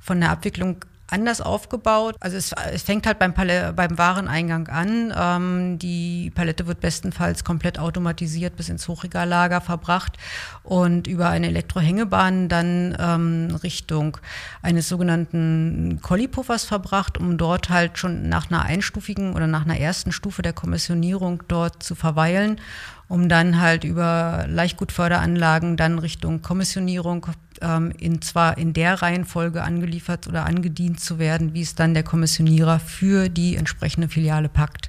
von 0.00 0.18
der 0.18 0.30
Abwicklung 0.30 0.84
anders 1.12 1.40
aufgebaut. 1.40 2.16
Also 2.20 2.36
es, 2.36 2.52
es 2.72 2.82
fängt 2.82 3.06
halt 3.06 3.18
beim, 3.18 3.34
beim 3.34 3.98
Wareneingang 3.98 4.68
an. 4.68 5.12
Ähm, 5.16 5.78
die 5.78 6.30
Palette 6.34 6.66
wird 6.66 6.80
bestenfalls 6.80 7.44
komplett 7.44 7.78
automatisiert 7.78 8.56
bis 8.56 8.68
ins 8.68 8.88
Hochregallager 8.88 9.60
verbracht 9.60 10.16
und 10.62 11.06
über 11.06 11.28
eine 11.28 11.48
Elektrohängebahn 11.48 12.48
dann 12.48 12.96
ähm, 12.98 13.58
Richtung 13.62 14.16
eines 14.62 14.88
sogenannten 14.88 16.00
Kollipuffers 16.02 16.64
verbracht, 16.64 17.18
um 17.18 17.36
dort 17.38 17.68
halt 17.68 17.98
schon 17.98 18.28
nach 18.28 18.50
einer 18.50 18.62
einstufigen 18.62 19.34
oder 19.34 19.46
nach 19.46 19.64
einer 19.64 19.78
ersten 19.78 20.12
Stufe 20.12 20.42
der 20.42 20.52
Kommissionierung 20.52 21.42
dort 21.48 21.82
zu 21.82 21.94
verweilen 21.94 22.58
um 23.12 23.28
dann 23.28 23.60
halt 23.60 23.84
über 23.84 24.46
Leichtgutförderanlagen 24.48 25.76
dann 25.76 25.98
Richtung 25.98 26.40
Kommissionierung 26.40 27.26
ähm, 27.60 27.92
in 27.98 28.22
zwar 28.22 28.56
in 28.56 28.72
der 28.72 29.02
Reihenfolge 29.02 29.62
angeliefert 29.62 30.28
oder 30.28 30.46
angedient 30.46 30.98
zu 30.98 31.18
werden, 31.18 31.52
wie 31.52 31.60
es 31.60 31.74
dann 31.74 31.92
der 31.92 32.04
Kommissionierer 32.04 32.80
für 32.80 33.28
die 33.28 33.56
entsprechende 33.56 34.08
Filiale 34.08 34.48
packt. 34.48 34.88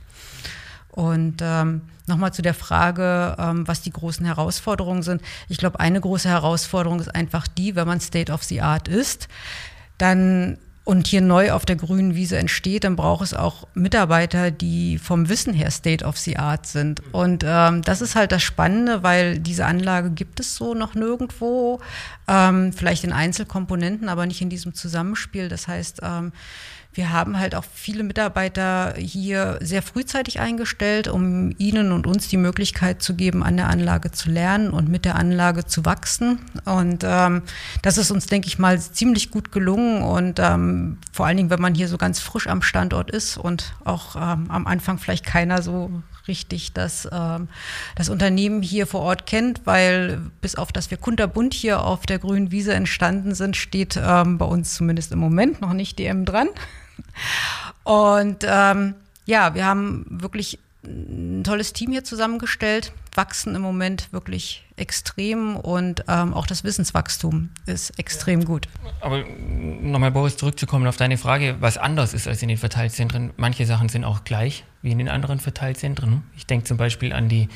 Und 0.88 1.42
ähm, 1.42 1.82
nochmal 2.08 2.32
zu 2.32 2.42
der 2.42 2.54
Frage, 2.54 3.36
ähm, 3.38 3.68
was 3.68 3.82
die 3.82 3.92
großen 3.92 4.26
Herausforderungen 4.26 5.04
sind. 5.04 5.22
Ich 5.50 5.58
glaube, 5.58 5.82
eine 5.82 6.00
große 6.00 6.30
Herausforderung 6.30 7.02
ist 7.02 7.14
einfach 7.14 7.46
die, 7.46 7.76
wenn 7.76 7.88
man 7.88 8.00
State 8.00 8.32
of 8.32 8.44
the 8.44 8.62
Art 8.62 8.88
ist, 8.88 9.28
dann 9.98 10.60
und 10.86 11.08
hier 11.08 11.22
neu 11.22 11.52
auf 11.52 11.66
der 11.66 11.78
grünen 11.78 12.14
Wiese 12.14 12.38
entsteht, 12.38 12.84
dann 12.84 12.98
braucht 12.98 13.24
es 13.24 13.34
auch 13.34 13.68
Mitarbeiter, 13.74 14.52
die 14.52 14.98
vom 14.98 15.30
Wissen 15.30 15.54
her 15.54 15.72
State 15.72 16.04
of 16.04 16.18
the 16.18 16.38
Art 16.38 16.66
sind. 16.68 17.02
Und 17.14 17.46
ähm, 17.48 17.82
das 17.84 18.02
ist 18.02 18.16
halt 18.16 18.34
das 18.34 18.44
Spannende, 18.44 19.02
weil 19.02 19.40
diese 19.40 19.66
Anlage 19.66 20.10
gibt 20.10 20.42
es 20.42 20.56
so 20.56 20.74
noch 20.74 20.94
nirgendwo, 20.94 21.80
ähm, 22.28 22.74
vielleicht 22.74 23.06
in 23.06 23.14
Einzelkomponenten, 23.14 24.10
aber 24.10 24.26
nicht 24.26 24.42
in 24.42 24.50
diesem 24.50 24.74
Zusammenspiel. 24.74 25.48
Das 25.48 25.70
heißt, 25.70 26.02
ähm, 26.04 26.34
wir 26.94 27.12
haben 27.12 27.40
halt 27.40 27.56
auch 27.56 27.64
viele 27.74 28.04
Mitarbeiter 28.04 28.94
hier 28.98 29.58
sehr 29.62 29.82
frühzeitig 29.82 30.40
eingestellt, 30.40 31.08
um 31.08 31.54
ihnen 31.58 31.92
und 31.92 32.06
uns 32.06 32.28
die 32.28 32.38
Möglichkeit 32.38 33.02
zu 33.02 33.16
geben, 33.16 33.44
an 33.44 33.58
der 33.58 33.70
Anlage 33.70 34.12
zu 34.12 34.30
lernen 34.30 34.70
und 34.70 34.90
mit 34.90 35.04
der 35.06 35.16
Anlage 35.16 35.66
zu 35.66 35.86
wachsen. 35.86 36.40
Und 36.66 37.04
ähm, 37.04 37.42
das 37.82 37.98
ist 37.98 38.12
uns, 38.12 38.28
denke 38.28 38.48
ich 38.48 38.60
mal, 38.60 38.80
ziemlich 38.80 39.32
gut 39.32 39.52
gelungen. 39.52 40.04
Und 40.04 40.40
ähm, 40.40 41.00
vor 41.12 41.26
allen 41.26 41.38
Dingen, 41.38 41.50
wenn 41.50 41.62
man 41.62 41.74
hier 41.74 41.88
so 41.88 41.98
ganz 41.98 42.20
frisch 42.20 42.48
am 42.48 42.62
Standort 42.62 43.10
ist 43.10 43.38
und 43.38 43.74
auch 43.84 44.16
ähm, 44.16 44.52
am 44.52 44.68
Anfang 44.68 45.00
vielleicht 45.00 45.26
keiner 45.26 45.64
so 45.64 45.90
richtig 46.28 46.74
das, 46.74 47.08
ähm, 47.12 47.48
das 47.96 48.10
Unternehmen 48.10 48.62
hier 48.62 48.88
vor 48.88 49.02
Ort 49.02 49.26
kennt, 49.26 49.62
weil 49.66 50.22
bis 50.42 50.56
auf 50.56 50.72
dass 50.72 50.92
wir 50.92 50.98
kunterbunt 50.98 51.54
hier 51.54 51.84
auf 51.84 52.06
der 52.06 52.20
grünen 52.20 52.52
Wiese 52.52 52.74
entstanden 52.74 53.36
sind, 53.36 53.58
steht 53.58 54.00
ähm, 54.02 54.38
bei 54.38 54.46
uns 54.46 54.76
zumindest 54.76 55.12
im 55.12 55.20
Moment 55.20 55.60
noch 55.60 55.74
nicht 55.74 56.00
DM 56.00 56.26
dran. 56.26 56.48
Und 57.84 58.46
ähm, 58.48 58.96
ja, 59.26 59.56
wir 59.56 59.66
haben 59.66 60.06
wirklich 60.10 60.60
ein 60.86 61.44
tolles 61.44 61.74
Team 61.74 61.92
hier 61.92 62.04
zusammengestellt, 62.04 62.92
wachsen 63.16 63.56
im 63.56 63.62
Moment 63.62 64.12
wirklich 64.12 64.66
extrem 64.76 65.56
und 65.56 66.04
ähm, 66.08 66.34
auch 66.34 66.46
das 66.46 66.64
Wissenswachstum 66.64 67.50
ist 67.66 67.98
extrem 68.00 68.44
gut. 68.44 68.68
Aber 69.00 69.24
nochmal, 69.24 70.12
Boris, 70.12 70.36
zurückzukommen 70.36 70.88
auf 70.88 70.98
deine 70.98 71.18
Frage, 71.18 71.56
was 71.60 71.78
anders 71.78 72.14
ist 72.14 72.28
als 72.28 72.42
in 72.42 72.50
den 72.50 72.58
Verteilzentren. 72.58 73.32
Manche 73.38 73.66
Sachen 73.66 73.88
sind 73.88 74.04
auch 74.04 74.24
gleich 74.24 74.66
wie 74.82 74.92
in 74.92 74.98
den 74.98 75.10
anderen 75.10 75.40
Verteilzentren. 75.40 76.24
Ich 76.36 76.48
denke 76.48 76.66
zum 76.66 76.78
Beispiel 76.78 77.14
an 77.14 77.30
die, 77.30 77.48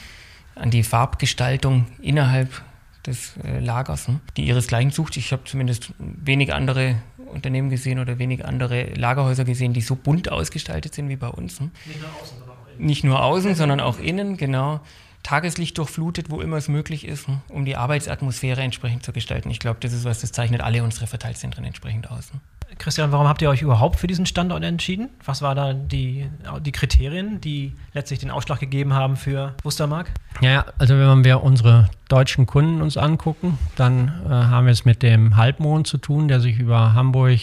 an 0.55 0.71
die 0.71 0.83
Farbgestaltung 0.83 1.87
innerhalb 2.01 2.61
des 3.05 3.35
äh, 3.43 3.59
Lagers, 3.59 4.07
ne, 4.07 4.19
die 4.37 4.45
ihresgleichen 4.45 4.91
sucht. 4.91 5.17
Ich 5.17 5.31
habe 5.31 5.43
zumindest 5.45 5.91
wenig 5.97 6.53
andere 6.53 6.95
Unternehmen 7.27 7.69
gesehen 7.69 7.99
oder 7.99 8.19
wenig 8.19 8.45
andere 8.45 8.93
Lagerhäuser 8.93 9.45
gesehen, 9.45 9.73
die 9.73 9.81
so 9.81 9.95
bunt 9.95 10.31
ausgestaltet 10.31 10.93
sind 10.93 11.09
wie 11.09 11.15
bei 11.15 11.27
uns. 11.27 11.59
Ne? 11.59 11.71
Nicht 11.85 11.99
nur 12.03 12.09
außen, 12.09 12.37
sondern 12.39 12.49
auch 12.49 12.67
innen. 12.67 12.85
Nicht 12.85 13.03
nur 13.03 13.23
außen, 13.23 13.55
sondern 13.55 13.79
auch 13.79 13.99
innen, 13.99 14.37
genau. 14.37 14.79
Tageslicht 15.23 15.77
durchflutet, 15.77 16.29
wo 16.29 16.39
immer 16.41 16.57
es 16.57 16.69
möglich 16.69 17.05
ist, 17.05 17.27
ne? 17.27 17.41
um 17.49 17.65
die 17.65 17.75
Arbeitsatmosphäre 17.75 18.61
entsprechend 18.61 19.03
zu 19.03 19.11
gestalten. 19.11 19.49
Ich 19.49 19.59
glaube, 19.59 19.77
das 19.81 19.91
ist 19.91 20.05
was, 20.05 20.21
das 20.21 20.31
zeichnet 20.31 20.61
alle 20.61 20.83
unsere 20.83 21.07
Verteilzentren 21.07 21.65
entsprechend 21.65 22.09
aus. 22.09 22.33
Ne? 22.33 22.39
Christian, 22.77 23.11
warum 23.11 23.27
habt 23.27 23.41
ihr 23.41 23.49
euch 23.49 23.61
überhaupt 23.61 23.99
für 23.99 24.07
diesen 24.07 24.25
Standort 24.25 24.63
entschieden? 24.63 25.09
Was 25.25 25.41
waren 25.41 25.55
da 25.55 25.73
die, 25.73 26.29
die 26.61 26.71
Kriterien, 26.71 27.41
die 27.41 27.73
letztlich 27.93 28.19
den 28.19 28.31
Ausschlag 28.31 28.59
gegeben 28.59 28.93
haben 28.93 29.15
für 29.15 29.55
Wustermark? 29.63 30.11
Ja, 30.41 30.65
also 30.77 30.97
wenn 30.97 31.23
wir 31.23 31.43
unsere 31.43 31.89
deutschen 32.09 32.45
Kunden 32.45 32.81
uns 32.81 32.97
angucken, 32.97 33.57
dann 33.75 34.07
äh, 34.25 34.29
haben 34.29 34.65
wir 34.65 34.71
es 34.71 34.85
mit 34.85 35.03
dem 35.03 35.35
Halbmond 35.35 35.87
zu 35.87 35.97
tun, 35.97 36.27
der 36.27 36.39
sich 36.39 36.59
über 36.59 36.93
Hamburg, 36.93 37.39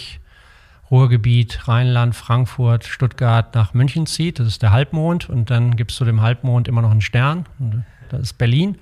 Ruhrgebiet, 0.91 1.67
Rheinland, 1.67 2.15
Frankfurt, 2.15 2.85
Stuttgart 2.85 3.55
nach 3.55 3.75
München 3.75 4.07
zieht. 4.07 4.39
Das 4.39 4.47
ist 4.47 4.63
der 4.63 4.71
Halbmond. 4.71 5.29
Und 5.29 5.51
dann 5.51 5.77
gibt 5.77 5.91
es 5.91 5.97
zu 5.97 6.05
dem 6.05 6.21
Halbmond 6.21 6.69
immer 6.69 6.83
noch 6.83 6.91
einen 6.91 7.01
Stern. 7.01 7.47
Das 8.11 8.21
ist 8.21 8.39
Berlin. 8.39 8.79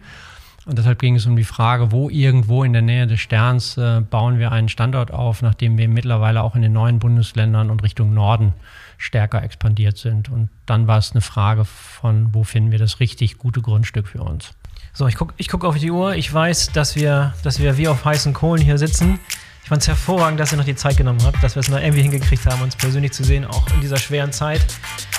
Und 0.64 0.78
deshalb 0.78 1.00
ging 1.00 1.16
es 1.16 1.26
um 1.26 1.34
die 1.34 1.44
Frage, 1.44 1.90
wo 1.90 2.08
irgendwo 2.08 2.62
in 2.62 2.72
der 2.72 2.82
Nähe 2.82 3.08
des 3.08 3.20
Sterns 3.20 3.76
äh, 3.76 4.00
bauen 4.00 4.38
wir 4.38 4.52
einen 4.52 4.68
Standort 4.68 5.10
auf, 5.10 5.42
nachdem 5.42 5.76
wir 5.76 5.88
mittlerweile 5.88 6.42
auch 6.42 6.54
in 6.54 6.62
den 6.62 6.72
neuen 6.72 7.00
Bundesländern 7.00 7.68
und 7.68 7.82
Richtung 7.82 8.14
Norden 8.14 8.52
stärker 8.96 9.42
expandiert 9.42 9.98
sind. 9.98 10.28
Und 10.28 10.50
dann 10.66 10.86
war 10.86 10.98
es 10.98 11.12
eine 11.12 11.20
Frage 11.20 11.64
von, 11.64 12.32
wo 12.32 12.44
finden 12.44 12.70
wir 12.70 12.78
das 12.78 13.00
richtig 13.00 13.38
gute 13.38 13.60
Grundstück 13.60 14.06
für 14.06 14.22
uns. 14.22 14.50
So, 14.92 15.08
ich 15.08 15.16
gucke 15.16 15.34
ich 15.36 15.48
guck 15.48 15.64
auf 15.64 15.78
die 15.78 15.90
Uhr. 15.90 16.14
Ich 16.14 16.32
weiß, 16.32 16.70
dass 16.72 16.94
wir, 16.94 17.34
dass 17.42 17.58
wir 17.58 17.76
wie 17.76 17.88
auf 17.88 18.04
heißen 18.04 18.32
Kohlen 18.32 18.62
hier 18.62 18.78
sitzen. 18.78 19.18
Ich 19.64 19.68
fand 19.68 19.82
es 19.82 19.88
hervorragend, 19.88 20.38
dass 20.38 20.52
ihr 20.52 20.58
noch 20.58 20.64
die 20.64 20.76
Zeit 20.76 20.96
genommen 20.96 21.22
habt, 21.24 21.42
dass 21.42 21.56
wir 21.56 21.60
es 21.60 21.68
noch 21.68 21.80
irgendwie 21.80 22.02
hingekriegt 22.02 22.46
haben, 22.46 22.62
uns 22.62 22.76
persönlich 22.76 23.12
zu 23.12 23.24
sehen, 23.24 23.44
auch 23.44 23.66
in 23.74 23.80
dieser 23.80 23.96
schweren 23.96 24.32
Zeit. 24.32 24.64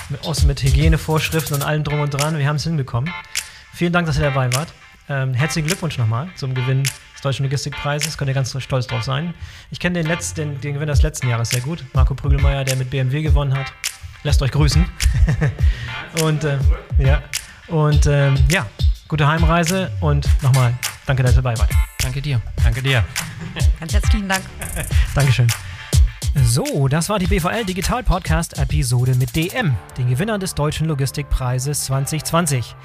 mit, 0.10 0.26
aus, 0.26 0.44
mit 0.44 0.62
Hygienevorschriften 0.62 1.56
und 1.56 1.64
allem 1.64 1.84
drum 1.84 2.00
und 2.00 2.14
dran. 2.14 2.38
Wir 2.38 2.48
haben 2.48 2.56
es 2.58 2.64
hinbekommen. 2.64 3.12
Vielen 3.74 3.92
Dank, 3.92 4.08
dass 4.08 4.18
ihr 4.18 4.24
dabei 4.24 4.54
wart. 4.54 4.74
Ähm, 5.10 5.34
herzlichen 5.34 5.68
Glückwunsch 5.68 5.98
nochmal 5.98 6.30
zum 6.36 6.54
Gewinn 6.54 6.84
des 6.84 7.22
Deutschen 7.22 7.44
Logistikpreises. 7.44 8.18
Könnt 8.18 8.30
ihr 8.30 8.34
ganz 8.34 8.56
stolz 8.62 8.88
drauf 8.88 9.04
sein. 9.04 9.34
Ich 9.70 9.80
kenne 9.80 10.02
den, 10.02 10.12
Letz-, 10.12 10.34
den, 10.34 10.62
den 10.62 10.76
Gewinner 10.76 10.94
des 10.94 11.02
letzten 11.02 11.28
Jahres 11.28 11.50
sehr 11.50 11.62
gut. 11.62 11.84
Marco 11.94 12.16
Prügelmeier, 12.16 12.64
der 12.64 12.76
mit 12.78 12.90
BMW 12.90 13.22
gewonnen 13.22 13.54
hat. 13.58 13.74
Lässt 14.24 14.42
euch 14.42 14.52
grüßen. 14.52 14.86
und 16.24 16.44
äh, 16.46 16.58
ja, 16.98 17.22
und 17.68 18.08
ähm, 18.08 18.36
ja, 18.50 18.66
gute 19.08 19.28
Heimreise 19.28 19.92
und 20.00 20.28
nochmal 20.42 20.74
danke, 21.06 21.24
dass 21.24 21.34
ihr 21.34 21.42
dabei 21.42 21.58
wart. 21.58 21.72
Danke 22.00 22.22
dir. 22.22 22.42
Danke 22.64 22.82
dir. 22.82 23.04
Ganz 23.80 23.94
herzlichen 23.94 24.30
Dank. 24.30 24.44
Dankeschön. 25.16 25.48
So, 26.36 26.88
das 26.88 27.10
war 27.10 27.20
die 27.20 27.28
BVL 27.28 27.64
Digital 27.66 28.04
Podcast 28.04 28.58
Episode 28.58 29.14
mit 29.16 29.36
DM, 29.36 29.76
den 29.98 30.10
Gewinner 30.10 30.40
des 30.40 30.56
Deutschen 30.56 30.88
Logistikpreises 30.88 31.86
2020. 31.86 32.76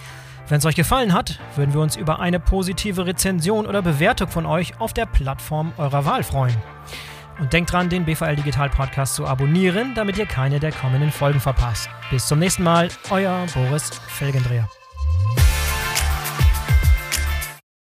Wenn 0.49 0.59
es 0.59 0.65
euch 0.65 0.77
gefallen 0.77 1.13
hat, 1.13 1.39
würden 1.57 1.75
wir 1.75 1.81
uns 1.81 1.97
über 1.97 2.21
eine 2.21 2.41
positive 2.41 3.05
Rezension 3.05 3.67
oder 3.67 3.83
Bewertung 3.83 4.29
von 4.29 4.47
euch 4.47 4.81
auf 4.81 4.95
der 4.95 5.05
Plattform 5.05 5.73
eurer 5.77 6.07
Wahl 6.07 6.23
freuen. 6.23 6.57
Und 7.39 7.53
denkt 7.53 7.71
dran, 7.71 7.89
den 7.89 8.05
BVL 8.05 8.37
Digital 8.37 8.71
Podcast 8.71 9.15
zu 9.15 9.27
abonnieren, 9.27 9.95
damit 9.95 10.17
ihr 10.17 10.27
keine 10.27 10.59
der 10.59 10.73
kommenden 10.73 11.13
Folgen 11.13 11.41
verpasst. 11.41 11.89
Bis 12.11 12.27
zum 12.27 12.39
nächsten 12.39 12.63
Mal, 12.63 12.89
euer 13.11 13.47
Boris 13.55 13.91
Felgendreher. 14.09 14.69